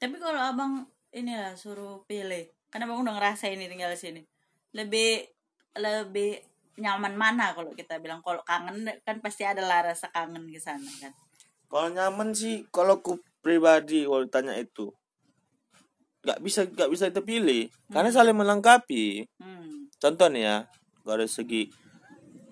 Tapi 0.00 0.16
kalau 0.18 0.40
abang 0.40 0.88
inilah 1.12 1.54
suruh 1.54 2.02
pilih, 2.08 2.48
karena 2.72 2.88
abang 2.88 3.04
udah 3.04 3.14
ngerasain 3.14 3.60
ini 3.60 3.68
tinggal 3.68 3.92
di 3.92 4.00
sini, 4.00 4.20
lebih 4.72 5.28
lebih 5.76 6.40
nyaman 6.80 7.12
mana 7.12 7.52
kalau 7.52 7.76
kita 7.76 8.00
bilang 8.00 8.24
kalau 8.24 8.40
kangen 8.48 8.88
kan 9.04 9.20
pasti 9.20 9.44
ada 9.44 9.60
lah 9.60 9.84
rasa 9.84 10.08
kangen 10.08 10.48
ke 10.48 10.56
sana 10.56 10.88
kan. 11.00 11.12
Kalau 11.68 11.88
nyaman 11.92 12.32
sih, 12.32 12.64
kalau 12.72 13.00
ku 13.04 13.20
pribadi 13.44 14.04
kalau 14.08 14.24
ditanya 14.24 14.56
itu, 14.56 14.92
nggak 16.24 16.38
bisa 16.40 16.60
nggak 16.68 16.90
bisa 16.92 17.08
kita 17.12 17.22
pilih, 17.24 17.68
karena 17.92 18.08
saling 18.08 18.36
melengkapi. 18.36 19.28
Hmm. 19.36 19.88
Contoh 20.00 20.28
nih 20.32 20.42
ya, 20.48 20.56
dari 21.04 21.28
segi 21.28 21.68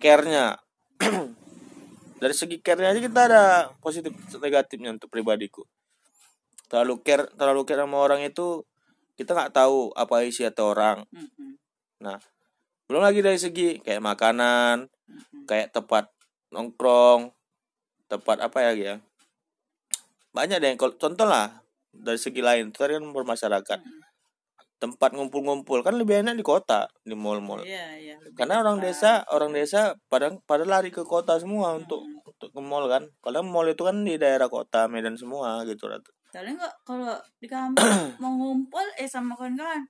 care-nya, 0.00 0.57
dari 2.23 2.35
segi 2.37 2.61
care-nya 2.61 2.93
aja 2.97 3.00
kita 3.00 3.21
ada 3.29 3.45
positif 3.81 4.12
negatifnya 4.37 4.93
untuk 4.97 5.09
pribadiku. 5.09 5.64
Terlalu 6.71 7.03
care, 7.03 7.27
terlalu 7.35 7.67
care 7.67 7.83
sama 7.83 7.99
orang 7.99 8.23
itu 8.23 8.62
kita 9.19 9.35
nggak 9.35 9.53
tahu 9.53 9.91
apa 9.99 10.23
isi 10.23 10.47
hati 10.47 10.62
orang. 10.62 11.03
Mm-mm. 11.11 11.59
Belum 12.87 13.03
lagi 13.03 13.21
dari 13.21 13.37
segi 13.43 13.83
kayak 13.83 13.99
makanan, 13.99 14.87
Mm-mm. 14.87 15.50
kayak 15.50 15.75
tempat 15.75 16.09
nongkrong, 16.55 17.35
tempat 18.07 18.39
apa 18.39 18.71
ya 18.71 18.73
ya. 18.79 18.95
Banyak 20.31 20.62
deh 20.62 20.79
contoh 20.79 21.27
lah 21.27 21.59
dari 21.91 22.17
segi 22.23 22.39
lain 22.39 22.71
itu 22.71 22.79
tadi 22.79 22.95
kan 22.97 23.11
bermasyarakat. 23.11 23.79
Mm-mm. 23.83 23.99
Tempat 24.81 25.12
ngumpul-ngumpul 25.12 25.85
kan 25.85 25.93
lebih 25.99 26.25
enak 26.25 26.41
di 26.41 26.45
kota, 26.47 26.89
di 27.05 27.12
mall-mall. 27.12 27.61
Iya, 27.67 28.00
iya. 28.00 28.15
lebih 28.17 28.33
Karena 28.33 28.65
orang 28.65 28.81
desa, 28.81 29.27
orang 29.29 29.53
desa 29.53 29.93
pada 30.09 30.33
pada 30.49 30.65
lari 30.65 30.89
ke 30.89 31.05
kota 31.05 31.37
semua 31.37 31.77
Hmm. 31.77 31.85
untuk 31.85 32.00
untuk 32.25 32.49
ke 32.49 32.61
mall 32.65 32.89
kan. 32.89 33.05
Kalau 33.21 33.45
mall 33.45 33.69
itu 33.69 33.85
kan 33.85 34.00
di 34.00 34.17
daerah 34.17 34.49
kota, 34.49 34.89
Medan 34.89 35.21
semua 35.21 35.61
gitu 35.69 35.85
Tapi 36.31 36.55
enggak 36.55 36.75
kalau 36.87 37.15
di 37.39 37.47
kampung 37.51 37.83
mau 38.23 38.33
ngumpul 38.35 38.87
eh 38.97 39.11
sama 39.11 39.35
kawan-kawan. 39.35 39.83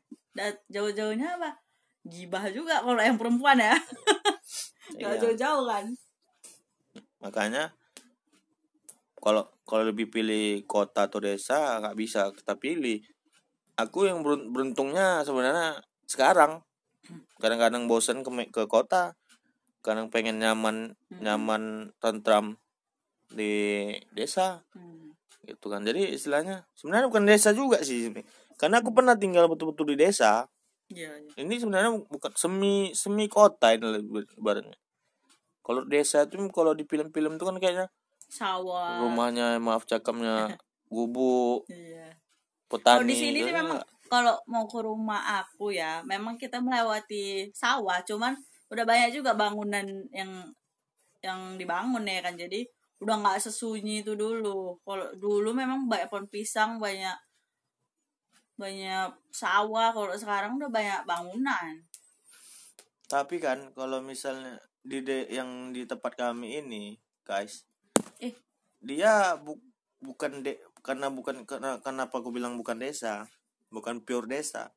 Jauh-jauhnya 0.73 1.37
apa? 1.37 1.53
Gibah 2.01 2.49
juga 2.49 2.81
kalau 2.81 2.97
yang 3.01 3.21
perempuan 3.21 3.61
ya. 3.61 3.77
Enggak 4.97 5.15
Iya. 5.17 5.21
jauh-jauh 5.23 5.65
kan. 5.69 5.85
Makanya 7.21 7.71
kalau 9.21 9.45
kalau 9.69 9.85
lebih 9.87 10.09
pilih 10.09 10.65
kota 10.65 11.07
atau 11.07 11.21
desa 11.21 11.79
nggak 11.79 11.97
bisa 11.97 12.33
kita 12.33 12.57
pilih. 12.57 13.05
Aku 13.77 14.09
yang 14.09 14.25
berun- 14.25 14.49
beruntungnya 14.53 15.21
sebenarnya 15.25 15.81
sekarang 16.09 16.61
kadang-kadang 17.41 17.89
bosen 17.89 18.21
ke 18.21 18.31
ke 18.53 18.65
kota, 18.69 19.17
kadang 19.81 20.09
pengen 20.13 20.41
nyaman 20.41 20.93
Mm-mm. 21.09 21.21
nyaman 21.21 21.63
tentram 22.01 22.57
di 23.31 23.89
desa 24.11 24.65
Hmm. 24.75 25.10
Gitu 25.51 25.67
kan. 25.67 25.83
Jadi 25.83 26.15
istilahnya 26.15 26.63
sebenarnya 26.79 27.07
bukan 27.11 27.25
desa 27.27 27.51
juga 27.51 27.83
sih. 27.83 28.11
Karena 28.55 28.79
aku 28.79 28.91
pernah 28.95 29.17
tinggal 29.19 29.51
betul-betul 29.51 29.93
di 29.93 29.97
desa. 29.99 30.47
Iya, 30.91 31.11
iya. 31.23 31.33
Ini 31.39 31.55
sebenarnya 31.59 31.91
bukan 32.07 32.33
semi 32.35 32.91
semi 32.95 33.31
kota 33.31 33.71
ini 33.75 34.03
ibaratnya. 34.35 34.75
Kalau 35.63 35.87
desa 35.87 36.27
itu 36.27 36.35
kalau 36.51 36.75
di 36.75 36.83
film-film 36.83 37.39
itu 37.39 37.45
kan 37.47 37.57
kayaknya 37.59 37.87
Sawah. 38.27 39.03
rumahnya 39.03 39.59
maaf 39.59 39.87
cakapnya 39.87 40.55
gubuk 40.95 41.67
Iya. 41.71 42.15
petani 42.67 42.97
Kalau 42.99 43.07
di 43.07 43.15
sini 43.15 43.39
gitu 43.39 43.51
sih 43.51 43.55
memang 43.55 43.79
enggak. 43.79 44.11
kalau 44.11 44.35
mau 44.51 44.67
ke 44.67 44.79
rumah 44.83 45.23
aku 45.39 45.71
ya, 45.71 46.03
memang 46.03 46.35
kita 46.35 46.59
melewati 46.59 47.51
sawah, 47.55 48.03
cuman 48.03 48.35
udah 48.71 48.83
banyak 48.87 49.15
juga 49.15 49.35
bangunan 49.35 49.87
yang 50.11 50.51
yang 51.23 51.55
dibangun 51.55 52.03
ya 52.03 52.19
kan. 52.23 52.35
Jadi 52.35 52.67
udah 53.01 53.17
nggak 53.19 53.41
sesunyi 53.41 54.05
itu 54.05 54.13
dulu. 54.15 54.77
Kalau 54.85 55.09
dulu 55.17 55.51
memang 55.51 55.89
banyak 55.89 56.13
pohon 56.13 56.29
pisang, 56.29 56.77
banyak 56.77 57.17
banyak 58.55 59.09
sawah. 59.33 59.91
Kalau 59.91 60.13
sekarang 60.15 60.57
udah 60.57 60.71
banyak 60.71 61.01
bangunan. 61.05 61.81
tapi 63.11 63.43
kan 63.43 63.75
kalau 63.75 63.99
misalnya 63.99 64.55
di 64.87 65.03
de- 65.03 65.27
yang 65.27 65.75
di 65.75 65.83
tempat 65.83 66.15
kami 66.15 66.63
ini 66.63 66.95
guys 67.27 67.67
Eh, 68.23 68.39
dia 68.79 69.35
bu- 69.35 69.59
bukan 69.99 70.47
de 70.47 70.63
karena 70.79 71.11
bukan 71.11 71.43
karena 71.43 71.83
kenapa 71.83 72.23
aku 72.23 72.31
bilang 72.31 72.55
bukan 72.55 72.79
desa 72.79 73.27
bukan 73.67 73.99
pure 74.07 74.31
desa 74.31 74.71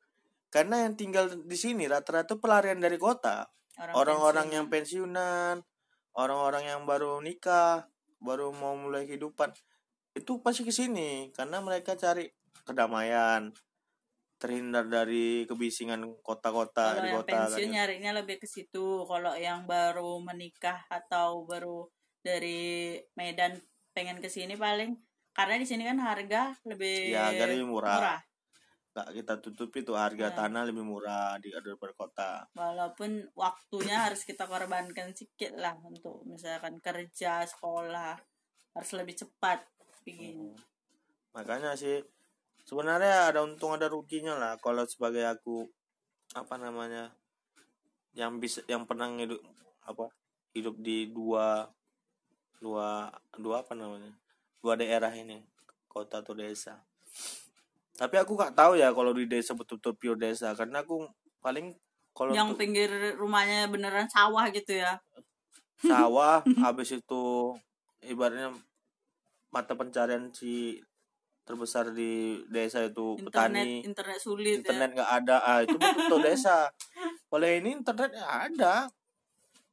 karena 0.50 0.82
yang 0.82 0.98
tinggal 0.98 1.30
di 1.30 1.54
sini 1.54 1.86
rata-rata 1.86 2.34
pelarian 2.34 2.82
dari 2.82 2.98
kota 2.98 3.46
orang-orang 3.94 4.50
yang 4.50 4.66
pensiunan 4.66 5.62
orang-orang 6.18 6.74
yang 6.74 6.82
baru 6.90 7.22
nikah 7.22 7.86
baru 8.24 8.50
mau 8.56 8.72
mulai 8.74 9.04
kehidupan 9.04 9.52
itu 10.16 10.40
pasti 10.40 10.64
ke 10.64 10.72
sini 10.72 11.28
karena 11.36 11.60
mereka 11.60 11.92
cari 11.94 12.24
kedamaian 12.64 13.52
terhindar 14.40 14.84
dari 14.90 15.44
kebisingan 15.48 16.00
kota-kota 16.20 17.00
di 17.00 17.08
kota 17.12 17.28
kan 17.28 17.48
pensiun 17.48 17.70
ya. 17.70 17.74
nyarinya 17.84 18.10
lebih 18.20 18.36
ke 18.42 18.48
situ 18.48 19.04
kalau 19.06 19.32
yang 19.38 19.64
baru 19.64 20.20
menikah 20.20 20.84
atau 20.90 21.44
baru 21.46 21.86
dari 22.24 22.98
Medan 23.16 23.56
pengen 23.94 24.18
ke 24.18 24.28
sini 24.32 24.58
paling 24.58 24.96
karena 25.34 25.54
di 25.60 25.66
sini 25.66 25.82
kan 25.86 25.98
harga 26.02 26.54
lebih 26.66 27.14
Ya, 27.14 27.30
harga 27.30 27.44
lebih 27.50 27.66
murah. 27.68 27.96
murah. 27.98 28.20
Nggak 28.94 29.10
kita 29.10 29.34
tutupi 29.42 29.82
tuh 29.82 29.98
harga 29.98 30.30
Ya. 30.30 30.36
tanah 30.38 30.70
lebih 30.70 30.86
murah 30.86 31.34
di 31.42 31.50
daripada 31.50 31.90
kota. 31.98 32.30
Walaupun 32.54 33.26
waktunya 33.34 34.06
harus 34.06 34.22
kita 34.22 34.46
korbankan 34.46 35.10
sedikit 35.10 35.58
lah 35.58 35.74
untuk 35.82 36.22
misalkan 36.30 36.78
kerja 36.78 37.42
sekolah 37.42 38.14
harus 38.78 38.90
lebih 38.94 39.18
cepat 39.18 39.66
begini. 40.06 40.54
Makanya 41.34 41.74
sih 41.74 41.98
sebenarnya 42.62 43.34
ada 43.34 43.42
untung 43.42 43.74
ada 43.74 43.90
ruginya 43.90 44.38
lah. 44.38 44.54
Kalau 44.62 44.86
sebagai 44.86 45.26
aku 45.26 45.66
apa 46.38 46.54
namanya 46.54 47.10
yang 48.14 48.38
bisa 48.38 48.62
yang 48.70 48.86
pernah 48.86 49.10
hidup 49.10 49.42
apa 49.90 50.06
hidup 50.54 50.78
di 50.78 51.10
dua 51.10 51.66
dua 52.62 53.10
dua 53.34 53.66
apa 53.66 53.74
namanya 53.74 54.14
dua 54.62 54.78
daerah 54.78 55.10
ini 55.10 55.42
kota 55.90 56.22
atau 56.22 56.30
desa 56.32 56.78
tapi 57.94 58.18
aku 58.18 58.34
nggak 58.34 58.58
tahu 58.58 58.74
ya 58.74 58.90
kalau 58.90 59.14
di 59.14 59.30
desa 59.30 59.54
betul-betul 59.54 59.94
pure 59.94 60.18
desa 60.18 60.50
karena 60.58 60.82
aku 60.82 61.06
paling 61.38 61.74
kalau 62.14 62.30
yang 62.30 62.54
untuk 62.54 62.62
pinggir 62.62 62.90
rumahnya 63.18 63.66
beneran 63.66 64.06
sawah 64.06 64.46
gitu 64.54 64.78
ya? 64.78 65.02
Sawah 65.82 66.46
habis 66.64 66.94
itu 66.94 67.54
ibaratnya 68.06 68.54
mata 69.50 69.74
pencarian 69.74 70.30
si 70.30 70.78
terbesar 71.44 71.90
di 71.90 72.40
desa 72.48 72.86
itu 72.86 73.18
internet 73.18 73.66
petani. 73.66 73.82
Internet 73.82 74.18
sulit 74.22 74.62
internet 74.62 74.90
nggak 74.94 75.10
ada. 75.10 75.36
Ah 75.42 75.58
itu 75.66 75.74
betul 75.74 76.22
desa. 76.30 76.70
Kalau 77.26 77.46
ini 77.50 77.82
internet 77.82 78.10
ya 78.14 78.26
ada. 78.46 78.74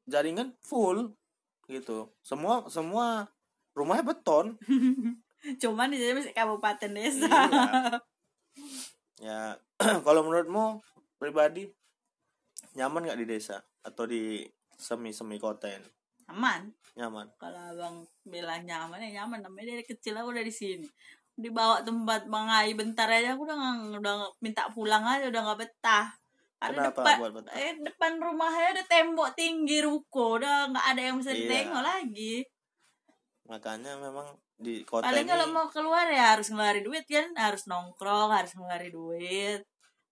Jaringan 0.09 0.57
full 0.65 1.13
gitu. 1.69 2.09
Semua 2.25 2.65
semua 2.73 3.29
rumahnya 3.77 4.03
beton. 4.11 4.57
Ya 5.45 5.53
cuman 5.61 5.93
di 5.93 6.01
sini 6.01 6.17
masih 6.17 6.33
kabupaten 6.33 6.91
desa. 6.91 7.29
Iya. 7.29 8.01
Ya 9.21 9.55
kalau 10.05 10.25
menurutmu 10.25 10.81
pribadi 11.15 11.69
nyaman 12.73 13.05
nggak 13.05 13.19
di 13.21 13.27
desa? 13.27 13.61
Atau 13.81 14.05
di 14.05 14.45
semi 14.73 15.13
semi 15.13 15.37
kota 15.37 15.69
ini 15.69 15.89
aman 16.31 16.71
nyaman. 16.95 17.27
Kalau 17.37 17.59
abang 17.71 17.95
bilang 18.23 18.63
nyaman 18.63 18.99
ya 19.03 19.23
nyaman. 19.23 19.43
Namanya 19.43 19.75
dari 19.75 19.83
kecil 19.83 20.15
aku 20.15 20.31
udah 20.31 20.41
di 20.41 20.53
sini. 20.53 20.87
Dibawa 21.35 21.83
tempat 21.83 22.27
bang 22.27 22.47
Ai 22.47 22.71
bentar 22.71 23.07
aja 23.07 23.35
aku 23.35 23.43
udah 23.43 23.57
udah 23.99 24.15
minta 24.39 24.67
pulang 24.71 25.03
aja 25.03 25.27
udah 25.27 25.41
nggak 25.43 25.59
betah. 25.59 26.07
Ada 26.61 26.93
Kenapa 26.93 26.99
depan 27.03 27.31
betah? 27.35 27.53
eh, 27.57 27.73
depan 27.81 28.11
rumahnya 28.15 28.67
ada 28.79 28.83
tembok 28.85 29.33
tinggi 29.33 29.81
ruko. 29.81 30.39
Udah 30.39 30.69
nggak 30.71 30.85
ada 30.93 31.01
yang 31.01 31.15
bisa 31.19 31.31
Iya. 31.33 31.39
ditengok 31.41 31.83
lagi 31.83 32.33
makanya 33.51 33.99
memang 33.99 34.31
di 34.55 34.87
kota 34.87 35.11
paling 35.11 35.27
ini 35.27 35.31
kalau 35.35 35.47
mau 35.51 35.67
keluar 35.67 36.07
ya 36.07 36.31
harus 36.39 36.47
ngeluarin 36.47 36.87
duit 36.87 37.03
kan 37.03 37.27
harus 37.35 37.67
nongkrong 37.67 38.31
harus 38.31 38.55
ngeluarin 38.55 38.93
duit 38.95 39.61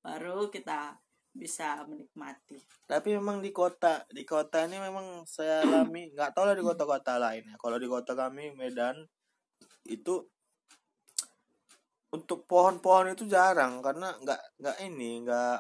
baru 0.04 0.52
kita 0.52 1.00
bisa 1.30 1.88
menikmati. 1.88 2.60
Tapi 2.84 3.16
memang 3.16 3.40
di 3.40 3.56
kota 3.56 4.04
di 4.12 4.28
kota 4.28 4.68
ini 4.68 4.76
memang 4.82 5.24
saya 5.24 5.64
alami 5.64 6.10
nggak 6.16 6.36
tahu 6.36 6.44
lah 6.52 6.56
di 6.58 6.66
kota-kota 6.66 7.16
lain 7.16 7.48
ya 7.48 7.56
kalau 7.56 7.78
di 7.80 7.88
kota 7.88 8.12
kami 8.12 8.52
Medan 8.60 9.00
itu 9.88 10.20
untuk 12.10 12.44
pohon-pohon 12.50 13.14
itu 13.14 13.24
jarang 13.30 13.80
karena 13.80 14.12
nggak 14.20 14.42
nggak 14.60 14.78
ini 14.84 15.24
nggak 15.24 15.60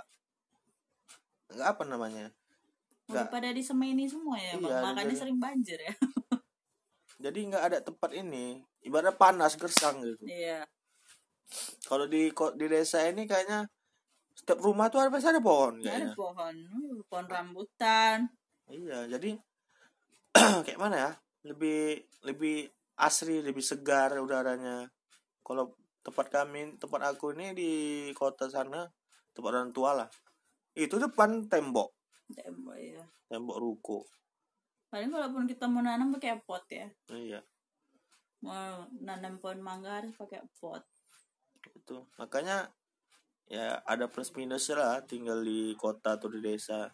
nggak 1.55 1.67
apa 1.77 1.83
namanya 1.85 2.27
Nggak. 3.09 3.29
pada 3.33 3.49
disemeni 3.53 4.05
semua 4.05 4.37
ya 4.37 4.57
bang. 4.57 4.69
Iya, 4.69 4.81
makanya 4.85 5.05
jadi- 5.13 5.21
sering 5.21 5.37
banjir 5.37 5.79
ya 5.79 5.93
jadi 7.19 7.39
nggak 7.51 7.63
ada 7.67 7.77
tempat 7.84 8.15
ini 8.15 8.63
ibarat 8.88 9.19
panas 9.19 9.60
gersang 9.60 9.99
gitu. 9.99 10.23
Iya. 10.23 10.63
Kalau 11.84 12.08
di 12.08 12.32
di 12.32 12.65
desa 12.71 13.03
ini 13.03 13.27
kayaknya 13.27 13.67
setiap 14.32 14.63
rumah 14.63 14.88
tuh 14.88 15.03
ada 15.03 15.12
pasti 15.12 15.27
ada 15.27 15.43
pohon 15.43 15.84
Nggak 15.84 15.95
ada 15.99 16.10
pohon. 16.15 16.55
Hmm, 16.55 16.95
pohon 17.12 17.25
rambutan. 17.27 18.17
Iya 18.71 19.12
jadi 19.12 19.36
kayak 20.65 20.79
mana 20.79 20.95
ya? 20.95 21.12
Lebih 21.51 22.08
lebih 22.23 22.71
asri 22.95 23.43
lebih 23.43 23.62
segar 23.62 24.15
udaranya. 24.15 24.88
Kalau 25.43 25.75
tempat 25.99 26.32
kami 26.32 26.79
tempat 26.79 27.03
aku 27.03 27.36
ini 27.36 27.51
di 27.51 27.71
kota 28.15 28.47
sana 28.47 28.88
tempat 29.36 29.51
orang 29.51 29.75
tua 29.75 29.91
lah. 29.91 30.10
Itu 30.71 30.95
depan 30.95 31.51
tembok. 31.51 31.91
Tembok 32.32 32.77
ya 32.79 33.03
tembok 33.29 33.58
ruko 33.62 33.99
paling 34.89 35.10
kalaupun 35.13 35.45
kita 35.45 35.69
mau 35.69 35.86
nanam 35.86 36.10
pakai 36.17 36.41
pot 36.41 36.65
ya. 36.69 36.89
Iya. 37.13 37.45
Mau 38.41 38.89
nanam 38.99 39.38
pohon 39.38 39.62
mangga 39.62 40.02
harus 40.02 40.13
pakai 40.17 40.41
pot. 40.58 40.82
Itu. 41.78 42.10
Makanya 42.17 42.73
ya 43.49 43.82
ada 43.86 44.06
plus 44.06 44.34
minus 44.34 44.69
lah 44.73 45.02
tinggal 45.06 45.41
di 45.45 45.78
kota 45.78 46.17
atau 46.17 46.30
di 46.30 46.41
desa. 46.41 46.89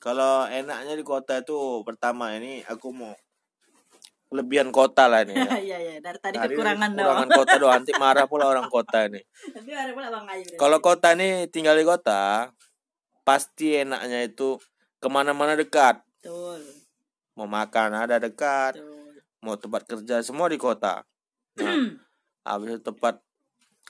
Kalau 0.00 0.48
enaknya 0.48 0.96
di 0.96 1.04
kota 1.04 1.44
itu 1.44 1.84
pertama 1.84 2.32
ini 2.32 2.64
aku 2.64 2.88
mau 2.88 3.12
kelebihan 4.32 4.72
kota 4.72 5.04
lah 5.12 5.28
ini 5.28 5.36
ya. 5.36 5.52
iya 5.68 5.76
iya. 5.76 5.94
Dari 6.00 6.16
tadi 6.16 6.40
Tadi 6.40 6.56
kekurangan 6.56 6.96
kekurangan 6.96 7.28
doang 7.28 7.30
kota 7.36 7.54
doang. 7.60 7.74
Nanti 7.84 7.92
marah 8.00 8.24
pula 8.24 8.48
orang 8.48 8.72
kota 8.72 9.04
ini. 9.04 9.20
Nanti 9.54 9.70
ada 9.76 9.92
pula 9.92 10.08
bang 10.08 10.26
Ayu 10.32 10.56
kalau 10.56 10.78
kota 10.80 11.12
ini 11.12 11.52
tinggal 11.52 11.76
di 11.76 11.84
kota 11.84 12.48
pasti 13.28 13.76
enaknya 13.76 14.24
itu 14.24 14.56
ke 14.96 15.08
mana-mana 15.12 15.52
dekat 15.52 16.00
betul. 16.20 16.60
Mau 17.32 17.48
makan 17.48 17.96
ada 17.96 18.20
dekat 18.20 18.76
betul. 18.76 19.16
mau 19.40 19.56
tempat 19.56 19.88
kerja 19.88 20.20
semua 20.20 20.52
di 20.52 20.60
kota. 20.60 21.00
Nah 21.56 21.96
habis 22.48 22.76
itu 22.76 22.82
tempat 22.84 23.24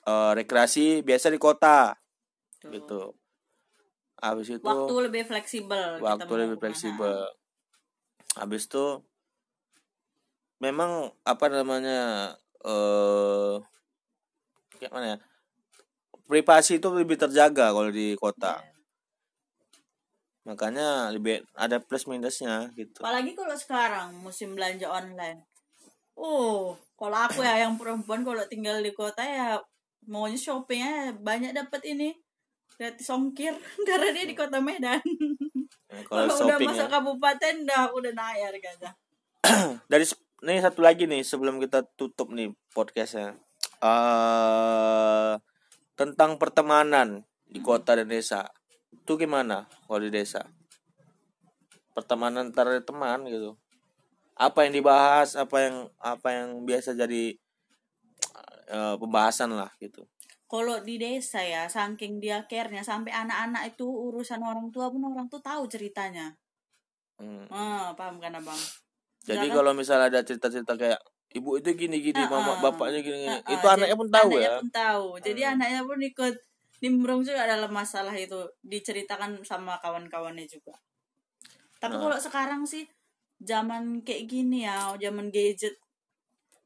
eh, 0.06 0.32
rekreasi 0.38 1.02
biasa 1.02 1.34
di 1.34 1.42
kota. 1.42 1.98
Betul. 2.62 2.70
gitu. 2.70 3.02
Habis 4.22 4.48
itu 4.54 4.62
waktu 4.62 4.94
lebih 5.10 5.22
fleksibel 5.26 5.98
waktu 5.98 6.32
lebih 6.38 6.56
fleksibel. 6.62 7.26
Habis 8.38 8.70
itu 8.70 9.02
memang 10.62 11.10
apa 11.26 11.50
namanya 11.50 12.36
eh 12.62 13.56
kayak 14.78 14.92
mana 14.92 15.06
ya 15.16 15.18
privasi 16.30 16.78
itu 16.78 16.86
lebih 16.94 17.18
terjaga 17.18 17.74
kalau 17.74 17.90
di 17.90 18.14
kota. 18.14 18.62
Iya. 18.62 18.69
Makanya 20.44 21.12
lebih 21.12 21.44
ada 21.52 21.76
plus 21.80 22.08
minusnya 22.08 22.72
gitu. 22.72 23.04
Apalagi 23.04 23.36
kalau 23.36 23.56
sekarang 23.56 24.08
musim 24.24 24.56
belanja 24.56 24.88
online. 24.88 25.44
Oh 26.16 26.76
kalau 26.96 27.16
aku 27.16 27.44
ya 27.44 27.64
yang 27.64 27.76
perempuan 27.76 28.24
kalau 28.24 28.44
tinggal 28.48 28.80
di 28.80 28.92
kota 28.92 29.20
ya 29.24 29.56
maunya 30.08 30.36
shoppingnya 30.36 31.16
banyak 31.20 31.52
dapat 31.52 31.80
ini. 31.92 32.16
Gratis 32.80 33.12
ongkir 33.12 33.52
karena 33.88 34.08
dia 34.16 34.24
di 34.24 34.36
kota 34.36 34.56
Medan. 34.56 35.00
Ya, 35.90 36.00
kalau 36.08 36.30
kalau 36.30 36.48
udah 36.48 36.58
masuk 36.64 36.88
ya. 36.88 36.92
kabupaten 36.92 37.54
dah 37.66 37.90
udah 37.90 38.12
naik 38.14 38.40
harganya 38.46 38.94
dari 39.90 40.06
nih 40.46 40.62
satu 40.62 40.80
lagi 40.80 41.04
nih 41.10 41.26
sebelum 41.26 41.58
kita 41.58 41.84
tutup 41.98 42.32
nih 42.32 42.54
podcastnya. 42.72 43.36
Eh 43.84 45.34
tentang 46.00 46.40
pertemanan 46.40 47.28
di 47.44 47.60
kota 47.60 47.92
dan 47.92 48.08
desa 48.08 48.48
itu 48.92 49.12
gimana 49.16 49.66
kalau 49.86 50.00
di 50.00 50.10
desa? 50.10 50.42
Pertemanan 51.94 52.50
antar 52.50 52.70
teman 52.82 53.26
gitu. 53.26 53.58
Apa 54.38 54.64
yang 54.66 54.72
dibahas 54.78 55.34
apa 55.34 55.56
yang 55.68 55.76
apa 55.98 56.28
yang 56.32 56.48
biasa 56.64 56.94
jadi 56.94 57.34
eh, 58.70 58.94
pembahasan 58.96 59.50
lah 59.52 59.68
gitu. 59.82 60.06
Kalau 60.46 60.82
di 60.82 60.98
desa 60.98 61.38
ya 61.42 61.66
saking 61.66 62.18
dia 62.18 62.42
care-nya 62.46 62.82
sampai 62.82 63.14
anak-anak 63.14 63.74
itu 63.74 63.86
urusan 63.86 64.42
orang 64.42 64.70
tua 64.74 64.90
pun 64.90 65.02
orang 65.06 65.26
tuh 65.30 65.38
tahu 65.38 65.66
ceritanya. 65.66 66.34
Hmm. 67.20 67.44
ah 67.52 67.92
paham 67.92 68.16
kan 68.16 68.32
abang? 68.32 68.56
Jadi 69.20 69.46
Misalkan- 69.46 69.54
kalau 69.54 69.72
misalnya 69.76 70.06
ada 70.08 70.20
cerita-cerita 70.24 70.72
kayak 70.74 71.00
ibu 71.36 71.60
itu 71.60 71.70
gini 71.76 72.00
gini 72.00 72.18
Ah, 72.24 72.30
mama 72.32 72.56
ah. 72.56 72.58
bapaknya 72.58 73.04
gini 73.04 73.18
gini 73.20 73.30
Ah, 73.30 73.42
ah, 73.44 73.52
itu 73.52 73.66
anaknya 73.68 73.92
jadi 73.92 74.00
pun 74.00 74.08
tahu 74.08 74.30
anaknya 74.32 74.48
ya? 74.48 74.54
pun 74.58 74.70
tahu. 74.72 75.04
Jadi 75.20 75.40
Hmm. 75.44 75.52
anaknya 75.54 75.80
pun 75.84 75.98
ikut 76.00 76.34
nimbrung 76.80 77.20
juga 77.24 77.44
dalam 77.44 77.70
masalah 77.72 78.12
itu 78.16 78.48
diceritakan 78.64 79.44
sama 79.44 79.76
kawan-kawannya 79.80 80.48
juga. 80.48 80.76
Tapi 81.80 81.96
Nah. 81.96 82.00
kalau 82.08 82.18
sekarang 82.20 82.62
sih 82.64 82.84
zaman 83.40 84.04
kayak 84.04 84.28
gini 84.28 84.68
ya 84.68 84.92
zaman 85.00 85.32
gadget 85.32 85.76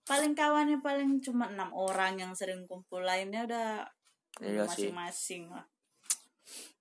paling 0.04 0.34
kawannya 0.34 0.82
paling 0.82 1.22
cuma 1.22 1.48
enam 1.48 1.70
orang 1.74 2.18
yang 2.18 2.32
sering 2.34 2.66
kumpul. 2.66 3.02
Lainnya 3.02 3.46
udah 3.46 3.68
Iya 4.42 4.66
masing-masing 4.66 5.46
lah. 5.46 5.62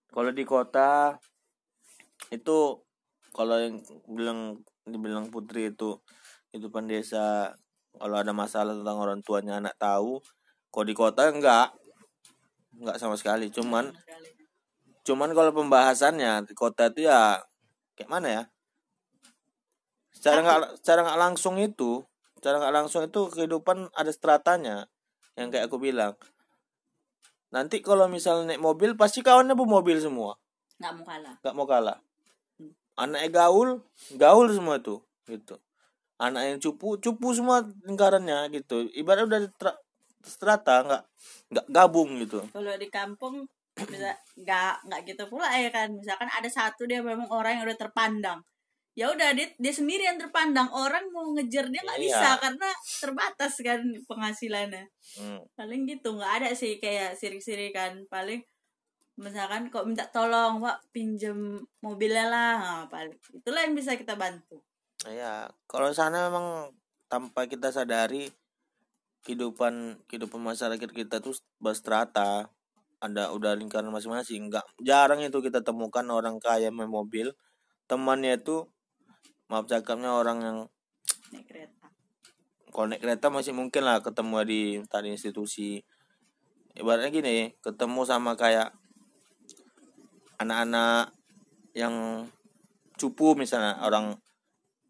Kalau 0.10 0.34
di 0.34 0.46
kota 0.46 1.18
itu 2.34 2.58
kalau 3.34 3.58
yang 3.62 3.78
bilang 4.10 4.62
dibilang 4.86 5.30
putri 5.30 5.70
itu 5.74 5.98
kehidupan 6.50 6.90
desa 6.90 7.54
kalau 7.94 8.18
ada 8.18 8.34
masalah 8.34 8.74
tentang 8.74 8.98
orang 8.98 9.22
tuanya 9.22 9.62
anak 9.62 9.78
tahu 9.78 10.18
kalau 10.74 10.86
di 10.86 10.96
kota 10.98 11.30
enggak 11.30 11.74
enggak 12.84 13.00
sama 13.00 13.16
sekali 13.16 13.48
cuman 13.48 13.96
Sekali. 13.96 14.30
cuman 15.08 15.30
kalau 15.32 15.52
pembahasannya 15.56 16.44
di 16.44 16.54
kota 16.54 16.92
itu 16.92 17.08
ya 17.08 17.40
kayak 17.96 18.12
mana 18.12 18.28
ya? 18.28 18.44
Secara 20.14 20.40
nggak 20.44 20.60
secara 20.84 21.00
nggak 21.08 21.20
langsung 21.20 21.56
itu 21.60 22.04
secara 22.38 22.60
nggak 22.60 22.76
langsung 22.76 23.02
itu 23.08 23.32
kehidupan 23.32 23.88
ada 23.96 24.12
stratanya 24.12 24.88
yang 25.40 25.48
kayak 25.50 25.72
aku 25.72 25.80
bilang. 25.80 26.14
Nanti 27.54 27.80
kalau 27.86 28.10
misalnya 28.10 28.56
naik 28.56 28.62
mobil 28.62 28.98
pasti 28.98 29.22
kawannya 29.22 29.54
bu 29.54 29.66
mobil 29.70 29.98
semua. 30.02 30.36
Nggak 30.82 30.94
mau 30.98 31.06
kalah. 31.06 31.34
Nggak 31.40 31.56
mau 31.56 31.68
kalah. 31.70 31.98
Anaknya 32.98 33.30
gaul 33.30 33.70
gaul 34.18 34.48
semua 34.54 34.82
tuh 34.82 35.02
gitu. 35.30 35.58
Anak 36.22 36.42
yang 36.46 36.60
cupu 36.62 36.98
cupu 37.02 37.34
semua 37.34 37.66
lingkarannya 37.86 38.50
gitu. 38.54 38.90
Ibaratnya 38.94 39.28
udah 39.28 39.74
tra- 40.24 40.32
strata 40.32 40.76
nggak 40.88 41.04
nggak 41.52 41.68
gabung 41.68 42.16
gitu. 42.24 42.40
Kalau 42.50 42.74
di 42.80 42.88
kampung 42.88 43.44
bisa 43.76 44.16
nggak 44.40 44.74
nggak 44.88 45.02
gitu 45.04 45.24
pula 45.28 45.52
ya 45.52 45.68
kan. 45.68 45.92
Misalkan 45.92 46.32
ada 46.32 46.48
satu 46.48 46.88
dia 46.88 47.04
memang 47.04 47.28
orang 47.28 47.60
yang 47.60 47.66
udah 47.68 47.76
terpandang. 47.78 48.40
Ya 48.94 49.10
udah 49.10 49.34
dia, 49.34 49.50
dia 49.58 49.74
sendiri 49.74 50.06
yang 50.06 50.22
terpandang. 50.22 50.70
Orang 50.70 51.10
mau 51.10 51.34
ngejar 51.34 51.66
dia 51.68 51.82
nggak 51.82 51.98
Iya. 52.00 52.06
bisa 52.08 52.30
karena 52.38 52.70
terbatas 53.02 53.54
kan 53.60 53.82
penghasilannya. 54.08 54.86
Hmm. 55.20 55.42
paling 55.54 55.84
gitu 55.86 56.16
nggak 56.16 56.34
ada 56.42 56.50
sih 56.56 56.80
kayak 56.80 57.14
sirik-sirikan 57.14 58.06
paling 58.08 58.42
misalkan 59.14 59.70
kok 59.70 59.86
minta 59.86 60.10
tolong 60.10 60.58
pak 60.58 60.82
pinjem 60.90 61.62
mobilnya 61.82 62.26
lah. 62.30 62.54
Nah, 62.58 62.84
paling 62.90 63.14
itulah 63.30 63.62
yang 63.62 63.78
bisa 63.78 63.94
kita 63.94 64.18
bantu. 64.18 64.58
Ya, 65.06 65.46
kalau 65.68 65.92
sana 65.92 66.30
memang 66.30 66.72
tanpa 67.06 67.46
kita 67.46 67.70
sadari 67.70 68.30
kehidupan 69.24 70.04
kehidupan 70.12 70.44
masyarakat 70.44 70.90
kita 70.92 71.24
tuh 71.24 71.34
berstrata, 71.58 72.52
ada 73.00 73.32
udah 73.32 73.56
lingkaran 73.56 73.90
masing-masing. 73.90 74.52
Enggak 74.52 74.68
jarang 74.84 75.24
itu 75.24 75.40
kita 75.40 75.64
temukan 75.64 76.04
orang 76.12 76.38
kaya 76.44 76.70
main 76.70 76.92
mobil, 76.92 77.32
temannya 77.88 78.36
itu 78.40 78.68
maaf 79.48 79.68
cakapnya 79.68 80.12
orang 80.12 80.38
yang 80.44 80.58
naik 81.32 81.48
kereta. 81.48 81.88
Kalau 82.72 82.86
naik 82.92 83.02
kereta 83.04 83.28
masih 83.32 83.56
mungkin 83.56 83.88
lah 83.88 84.04
ketemu 84.04 84.36
di 84.44 84.62
entah 84.84 85.00
di 85.00 85.10
institusi. 85.16 85.80
Ibaratnya 86.74 87.14
gini, 87.14 87.54
ketemu 87.64 88.02
sama 88.04 88.34
kayak 88.34 88.74
anak-anak 90.42 91.14
yang 91.78 92.28
cupu 92.98 93.38
misalnya 93.38 93.78
orang 93.86 94.18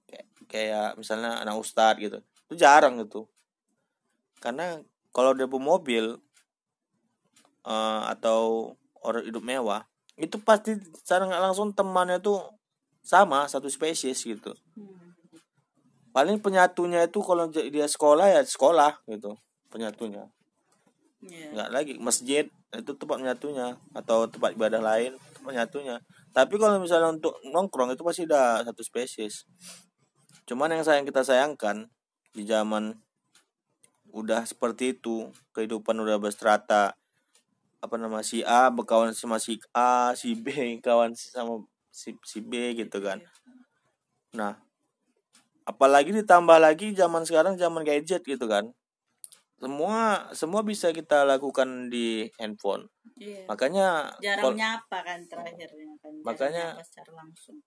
kayak, 0.07 0.27
kayak 0.47 0.89
misalnya 0.95 1.43
anak 1.43 1.59
ustadz 1.59 1.99
gitu. 1.99 2.17
Itu 2.47 2.55
jarang 2.55 2.97
gitu 3.03 3.32
karena 4.43 4.84
kalau 5.15 5.32
dia 5.32 5.47
bawa 5.47 5.79
mobil 5.79 6.19
eh, 7.63 8.01
atau 8.12 8.75
orang 8.99 9.23
hidup 9.23 9.43
mewah 9.43 9.88
itu 10.19 10.36
pasti 10.43 10.75
secara 10.99 11.25
nggak 11.25 11.43
langsung 11.49 11.71
temannya 11.71 12.19
tuh 12.19 12.43
sama 12.99 13.47
satu 13.47 13.71
spesies 13.71 14.19
gitu. 14.21 14.51
Paling 16.13 16.38
penyatunya 16.43 17.10
itu 17.10 17.19
kalau 17.25 17.49
dia 17.49 17.88
sekolah 17.88 18.29
ya 18.29 18.41
sekolah 18.43 19.01
gitu 19.08 19.34
penyatunya. 19.71 20.27
Iya. 21.23 21.56
nggak 21.56 21.69
lagi 21.71 21.93
masjid 22.03 22.43
itu 22.75 22.91
tempat 22.99 23.15
menyatunya 23.15 23.79
atau 23.95 24.27
tempat 24.27 24.60
ibadah 24.60 24.84
lain 24.84 25.15
tempat 25.39 25.56
menyatunya. 25.56 25.95
Tapi 26.36 26.60
kalau 26.60 26.84
misalnya 26.84 27.15
untuk 27.15 27.39
nongkrong 27.47 27.95
itu 27.95 28.03
pasti 28.03 28.27
udah 28.27 28.67
satu 28.67 28.84
spesies. 28.84 29.47
Cuman 30.43 30.75
yang 30.75 30.84
sayang 30.84 31.08
kita 31.08 31.23
sayangkan 31.23 31.88
di 32.36 32.43
zaman 32.43 32.99
udah 34.13 34.45
seperti 34.45 34.93
itu 34.93 35.28
kehidupan 35.52 35.97
udah 35.97 36.21
berstrata 36.21 36.93
apa 37.82 37.95
nama 37.97 38.21
si 38.21 38.45
A 38.45 38.69
berkawan 38.69 39.12
sama 39.12 39.41
si 39.41 39.58
A 39.73 40.13
si 40.13 40.38
B 40.38 40.47
kawan 40.86 41.17
sama 41.17 41.65
si, 41.89 42.15
si 42.23 42.39
B 42.39 42.78
gitu 42.78 43.02
kan. 43.02 43.19
Nah 44.32 44.56
apalagi 45.63 46.12
ditambah 46.12 46.60
lagi 46.60 46.91
zaman 46.93 47.26
sekarang 47.26 47.58
zaman 47.58 47.82
gadget 47.82 48.21
gitu 48.23 48.45
kan. 48.45 48.69
Semua 49.58 50.28
semua 50.36 50.60
bisa 50.62 50.91
kita 50.91 51.23
lakukan 51.23 51.88
di 51.88 52.28
handphone. 52.38 52.88
Iya. 53.13 53.45
makanya 53.45 54.10
jarang 54.19 54.41
kal- 54.41 54.58
nyapa 54.58 54.97
kan 55.06 55.19
terakhirnya 55.30 55.69
kan 56.02 56.12
Jarang 56.17 56.26
Makanya- 56.26 56.71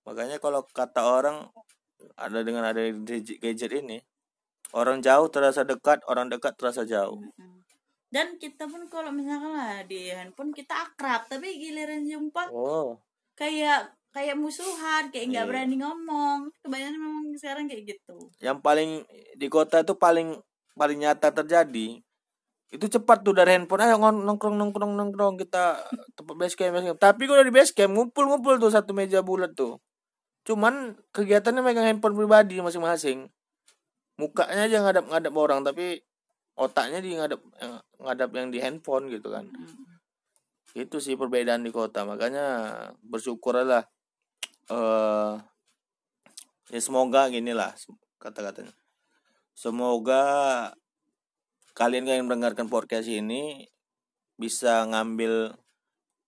makanya 0.03 0.37
kalau 0.43 0.67
kata 0.67 1.07
orang 1.07 1.49
ada 2.19 2.43
dengan 2.43 2.67
ada 2.67 2.83
gadget 3.41 3.71
ini 3.73 4.03
orang 4.73 4.99
jauh 5.05 5.29
terasa 5.31 5.63
dekat 5.63 6.03
orang 6.11 6.27
dekat 6.33 6.57
terasa 6.59 6.83
jauh. 6.83 7.21
Dan 8.11 8.39
kita 8.39 8.71
pun 8.71 8.87
kalau 8.87 9.11
misalkan 9.11 9.53
lah 9.53 9.83
di 9.85 10.09
handphone 10.11 10.55
kita 10.55 10.73
akrab 10.73 11.27
tapi 11.27 11.59
giliran 11.59 12.07
jumpa 12.07 12.49
oh. 12.55 12.97
kayak 13.35 13.93
kayak 14.15 14.39
musuhan 14.39 15.13
kayak 15.13 15.27
nggak 15.35 15.45
Iya. 15.45 15.51
berani 15.51 15.77
ngomong. 15.77 16.49
Kebanyakan 16.65 16.97
memang 16.97 17.25
sekarang 17.37 17.65
kayak 17.69 17.85
gitu. 17.93 18.17
Yang 18.41 18.59
paling 18.65 18.91
di 19.37 19.47
kota 19.53 19.85
itu 19.85 19.93
paling 19.99 20.39
paling 20.73 20.99
nyata 21.03 21.33
terjadi 21.33 22.01
itu 22.67 22.87
cepat 22.91 23.23
tuh 23.23 23.31
dari 23.31 23.55
handphone 23.55 23.87
ayo 23.87 23.95
nongkrong 23.97 24.59
nongkrong 24.59 24.99
nongkrong 24.99 25.39
kita 25.39 25.79
tempat 26.19 26.35
base 26.35 26.59
camp, 26.59 26.75
base 26.75 26.87
camp. 26.91 26.99
tapi 26.99 27.31
kalau 27.31 27.47
di 27.47 27.55
base 27.55 27.71
camp 27.71 27.95
ngumpul 27.95 28.27
ngumpul 28.27 28.59
tuh 28.59 28.75
satu 28.75 28.91
meja 28.91 29.23
bulat 29.23 29.55
tuh. 29.55 29.79
Cuman 30.47 30.99
kegiatannya 31.15 31.63
megang 31.63 31.87
handphone 31.87 32.15
pribadi 32.19 32.59
masing-masing 32.59 33.31
mukanya 34.17 34.65
aja 34.69 34.79
ngadap 34.81 35.05
ngadap 35.13 35.35
orang 35.37 35.61
tapi 35.65 36.01
otaknya 36.57 37.05
di 37.05 37.17
ngadap 37.17 37.41
yang 37.61 37.75
ngadap 38.01 38.31
yang 38.33 38.49
di 38.49 38.59
handphone 38.61 39.13
gitu 39.13 39.29
kan 39.33 39.45
Mm. 40.77 40.85
itu 40.85 41.01
sih 41.01 41.17
perbedaan 41.17 41.65
di 41.65 41.73
kota 41.73 42.05
makanya 42.05 42.45
bersyukur 43.01 43.57
lah 43.65 43.85
eh 44.69 45.35
ya 46.69 46.81
semoga 46.83 47.33
gini 47.33 47.57
lah 47.57 47.73
kata-katanya 48.21 48.77
semoga 49.57 50.25
kalian 51.73 52.05
yang 52.05 52.29
mendengarkan 52.29 52.69
podcast 52.69 53.09
ini 53.09 53.65
bisa 54.37 54.85
ngambil 54.85 55.57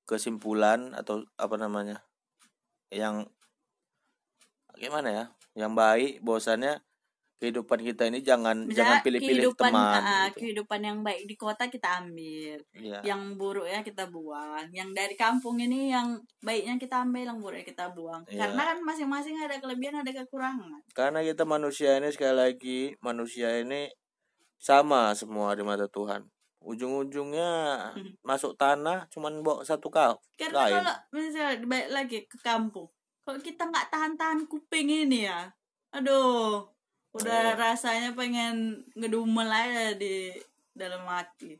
kesimpulan 0.08 0.96
atau 0.96 1.28
apa 1.36 1.60
namanya 1.60 2.00
yang 2.88 3.28
gimana 4.80 5.12
ya 5.12 5.24
yang 5.52 5.76
baik 5.76 6.24
bahwasannya 6.24 6.80
kehidupan 7.38 7.80
kita 7.80 8.02
ini 8.04 8.18
jangan 8.18 8.66
jangan 8.66 8.98
Misalnya 8.98 8.98
pilih-pilih 9.00 9.42
kehidupan 9.46 9.70
teman 9.70 10.02
ah, 10.02 10.26
gitu. 10.26 10.38
kehidupan 10.42 10.80
yang 10.82 10.98
baik 11.00 11.22
di 11.24 11.34
kota 11.34 11.64
kita 11.66 12.02
ambil 12.02 12.58
Iya. 12.74 12.98
yang 13.02 13.34
buruknya 13.34 13.80
kita 13.80 14.04
buang 14.06 14.66
yang 14.70 14.90
dari 14.90 15.14
kampung 15.14 15.56
ini 15.56 15.88
yang 15.88 16.14
baiknya 16.40 16.74
kita 16.76 17.02
ambil 17.02 17.30
yang 17.30 17.38
buruknya 17.38 17.62
kita 17.64 17.90
buang 17.90 18.26
Iya. 18.26 18.42
karena 18.44 18.62
kan 18.68 18.78
masing-masing 18.82 19.38
ada 19.38 19.56
kelebihan 19.56 20.02
ada 20.02 20.10
kekurangan 20.12 20.82
Karena 20.90 21.22
kita 21.22 21.42
manusia 21.42 21.94
ini 21.94 22.10
sekali 22.10 22.34
lagi 22.34 22.80
manusia 22.98 23.54
ini 23.56 23.86
sama 24.58 25.14
semua 25.14 25.54
di 25.54 25.62
mata 25.62 25.86
Tuhan. 25.86 26.26
Ujung-ujungnya 26.58 27.50
Hmm. 27.94 28.18
masuk 28.20 28.54
tanah 28.54 29.06
cuman 29.08 29.40
bawa 29.40 29.62
satu 29.62 29.86
kau. 29.88 30.18
karena 30.34 30.58
Lain. 30.58 30.74
kalau 30.82 30.94
misalnya 31.12 31.54
balik 31.62 31.88
lagi 31.88 32.18
ke 32.26 32.38
kampung 32.40 32.90
kalau 33.22 33.38
kita 33.38 33.62
nggak 33.62 33.86
tahan-tahan 33.88 34.42
kuping 34.46 34.88
ini 34.88 35.26
ya 35.26 35.46
aduh 35.90 36.66
udah 37.16 37.54
Iya. 37.54 37.56
rasanya 37.56 38.10
pengen 38.12 38.84
ngedumel 38.92 39.48
aja 39.48 39.96
di 39.96 40.32
dalam 40.76 41.02
hati 41.08 41.56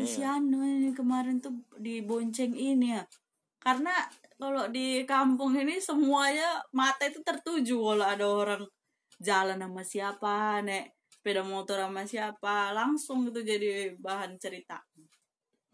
si 0.00 0.22
Iya. 0.22 0.38
Anu 0.38 0.62
ini 0.62 0.90
kemarin 0.94 1.42
tuh 1.42 1.52
dibonceng 1.76 2.54
ini 2.54 2.94
ya 2.96 3.02
karena 3.60 3.92
kalau 4.40 4.72
di 4.72 5.04
kampung 5.04 5.52
ini 5.52 5.76
semuanya 5.76 6.64
mata 6.72 7.04
itu 7.04 7.20
tertuju 7.20 7.76
kalau 7.76 8.06
ada 8.06 8.24
orang 8.24 8.62
jalan 9.20 9.60
sama 9.60 9.82
siapa 9.84 10.64
nek 10.64 10.96
sepeda 11.12 11.44
motor 11.44 11.76
sama 11.84 12.08
siapa 12.08 12.72
langsung 12.72 13.28
itu 13.28 13.44
jadi 13.44 13.92
bahan 14.00 14.40
cerita 14.40 14.80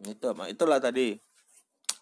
itu 0.02 0.26
itulah 0.50 0.82
tadi 0.82 1.14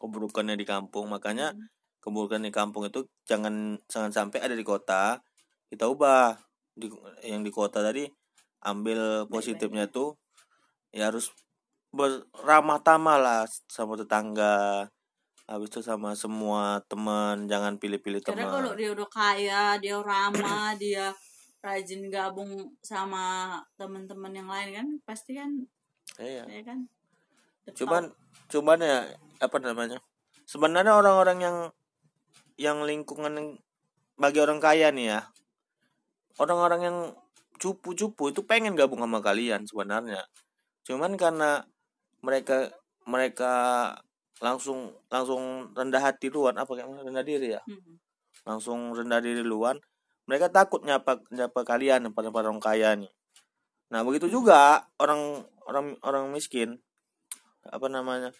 keburukannya 0.00 0.56
di 0.56 0.64
kampung 0.64 1.12
makanya 1.12 1.52
Hmm. 1.52 1.68
keburukan 2.00 2.40
di 2.40 2.52
kampung 2.52 2.88
itu 2.88 3.04
jangan 3.28 3.76
jangan 3.88 4.10
sampai 4.12 4.40
ada 4.40 4.56
di 4.56 4.64
kota 4.64 5.20
kita 5.68 5.84
ubah 5.88 6.36
di 6.74 6.90
yang 7.22 7.46
di 7.46 7.54
kota 7.54 7.80
tadi 7.80 8.10
ambil 8.66 9.30
positifnya 9.30 9.86
tuh 9.86 10.18
ya 10.90 11.10
harus 11.10 11.30
beramah 11.94 12.82
tamah 12.82 13.18
lah 13.18 13.42
sama 13.70 13.94
tetangga. 13.94 14.90
Habis 15.44 15.68
itu 15.76 15.80
sama 15.84 16.16
semua 16.16 16.80
teman 16.88 17.44
jangan 17.44 17.76
pilih-pilih 17.76 18.24
karena 18.24 18.48
teman. 18.48 18.54
kalau 18.64 18.72
dia 18.72 18.90
udah 18.96 19.08
kaya 19.12 19.62
dia 19.76 20.00
ramah 20.00 20.72
dia 20.82 21.12
rajin 21.60 22.08
gabung 22.08 22.72
sama 22.80 23.56
teman-teman 23.76 24.32
yang 24.32 24.48
lain 24.48 24.70
kan 24.72 24.86
pasti 25.04 25.36
kan 25.36 25.52
iya. 26.16 26.48
ya 26.48 26.62
kan? 26.64 26.88
Cuman 27.76 28.08
cuman 28.48 28.78
ya 28.80 29.04
apa 29.36 29.56
namanya 29.60 30.00
sebenarnya 30.48 30.96
orang-orang 30.96 31.38
yang 31.44 31.56
yang 32.56 32.78
lingkungan 32.80 33.60
bagi 34.16 34.38
orang 34.40 34.64
kaya 34.64 34.88
nih 34.94 35.12
ya 35.12 35.20
orang-orang 36.38 36.80
yang 36.82 36.98
cupu-cupu 37.58 38.34
itu 38.34 38.42
pengen 38.42 38.74
gabung 38.74 39.02
sama 39.02 39.22
kalian 39.22 39.62
sebenarnya. 39.64 40.22
Cuman 40.84 41.14
karena 41.14 41.62
mereka 42.20 42.72
mereka 43.06 43.52
langsung 44.42 44.92
langsung 45.08 45.70
rendah 45.76 46.02
hati 46.02 46.28
duluan. 46.32 46.58
Apa 46.58 46.74
kayak 46.74 46.88
rendah 47.04 47.24
diri 47.24 47.54
ya. 47.54 47.62
Hmm. 47.64 48.00
langsung 48.44 48.92
rendah 48.92 49.24
diri 49.24 49.40
duluan. 49.40 49.80
Mereka 50.28 50.52
takut 50.52 50.84
nyapa 50.84 51.20
nyapa 51.32 51.60
kalian 51.64 52.12
pada 52.12 52.28
pada 52.28 52.52
orang 52.52 52.60
kaya 52.60 52.92
nih. 52.92 53.08
Nah 53.88 54.04
begitu 54.04 54.28
juga 54.28 54.84
orang 55.00 55.46
orang 55.64 55.96
orang 56.04 56.28
miskin. 56.34 56.76
Apa 57.64 57.88
namanya? 57.88 58.34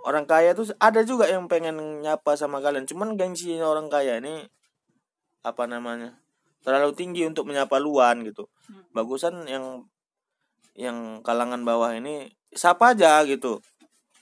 Orang 0.00 0.24
kaya 0.24 0.54
tuh 0.54 0.70
ada 0.78 1.02
juga 1.02 1.26
yang 1.26 1.50
pengen 1.50 2.04
nyapa 2.04 2.38
sama 2.38 2.62
kalian. 2.62 2.86
Cuman 2.86 3.18
gengsi 3.18 3.58
orang 3.58 3.90
kaya 3.90 4.22
ini 4.22 4.46
apa 5.40 5.64
namanya 5.64 6.20
terlalu 6.60 6.92
tinggi 6.92 7.22
untuk 7.24 7.48
menyapa 7.48 7.76
luan 7.80 8.22
gitu. 8.24 8.46
Hmm. 8.68 8.84
bagusan 8.92 9.34
yang 9.46 9.84
yang 10.76 11.20
kalangan 11.20 11.60
bawah 11.62 11.92
ini 11.92 12.30
siapa 12.52 12.94
aja 12.94 13.20
gitu. 13.26 13.58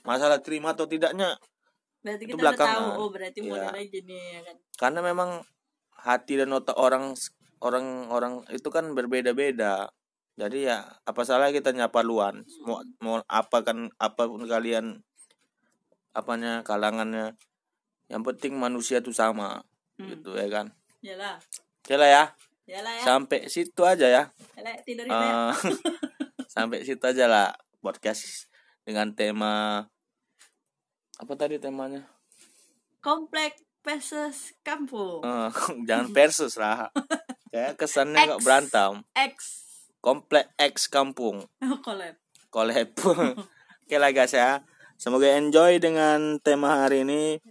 Masalah 0.03 0.39
terima 0.41 0.73
atau 0.73 0.87
tidaknya 0.87 1.35
berarti 1.99 2.23
Itu 2.25 2.35
kita 2.35 2.41
udah 2.41 2.53
tahu 2.55 2.63
belakangan. 2.63 2.95
oh 2.97 3.09
berarti 3.11 3.39
modalnya 3.43 3.83
gini 3.85 4.17
ya 4.17 4.41
kan? 4.47 4.55
Karena 4.79 4.99
memang 5.03 5.29
hati 5.99 6.33
dan 6.39 6.49
otak 6.55 6.79
orang 6.79 7.11
orang 7.59 8.07
orang 8.07 8.33
itu 8.49 8.69
kan 8.71 8.87
berbeda-beda. 8.95 9.91
Jadi 10.39 10.71
ya 10.71 10.87
apa 11.03 11.21
salah 11.27 11.51
kita 11.51 11.75
nyapa 11.75 11.99
luan? 11.99 12.47
Mau 12.63 12.79
mau 13.03 13.19
apa 13.27 13.59
kan 13.67 13.91
apa 13.99 14.23
pun 14.25 14.47
kalian 14.47 15.03
apanya 16.15 16.63
kalangannya. 16.63 17.35
Yang 18.09 18.23
penting 18.33 18.53
manusia 18.57 19.03
itu 19.03 19.11
sama 19.13 19.61
Hmm. 19.99 20.15
gitu 20.15 20.31
ya 20.39 20.47
kan? 20.47 20.71
Yalah. 21.03 21.35
Oke 21.83 21.95
lah 21.95 22.09
ya. 22.09 22.23
Yalah 22.69 23.01
ya. 23.01 23.03
sampai 23.03 23.49
situ 23.49 23.81
aja 23.81 24.05
ya. 24.05 24.23
Yalah 24.53 24.73
ya. 24.77 25.09
Eh, 25.09 25.51
sampai 26.53 26.85
situ 26.85 27.01
aja 27.01 27.25
lah 27.25 27.57
podcast 27.81 28.45
dengan 28.85 29.17
tema 29.17 29.85
apa 31.19 31.33
tadi 31.33 31.57
temanya? 31.57 32.05
Komplek 33.01 33.57
versus 33.81 34.53
kampung. 34.61 35.25
Eh, 35.25 35.49
jangan 35.87 36.07
versus 36.13 36.55
lah. 36.61 36.93
Kayak 37.51 37.81
kesannya 37.81 38.37
kok 38.37 38.43
berantem. 38.45 39.01
X. 39.17 39.65
komplek 39.99 40.47
X 40.55 40.87
kampung. 40.87 41.43
Collab. 41.83 42.15
collab. 42.53 42.87
Oke 43.83 43.97
lah 43.97 44.13
guys 44.13 44.31
ya. 44.31 44.63
Semoga 44.95 45.33
enjoy 45.35 45.81
dengan 45.81 46.37
tema 46.39 46.85
hari 46.85 47.01
ini. 47.01 47.41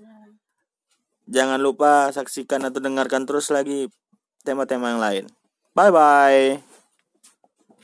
Jangan 1.28 1.60
lupa 1.60 2.08
saksikan 2.14 2.64
atau 2.64 2.80
dengarkan 2.80 3.28
terus 3.28 3.52
lagi 3.52 3.90
tema-tema 4.44 4.94
yang 4.94 5.02
lain. 5.02 5.24
Bye 5.74 5.90
bye 5.94 6.67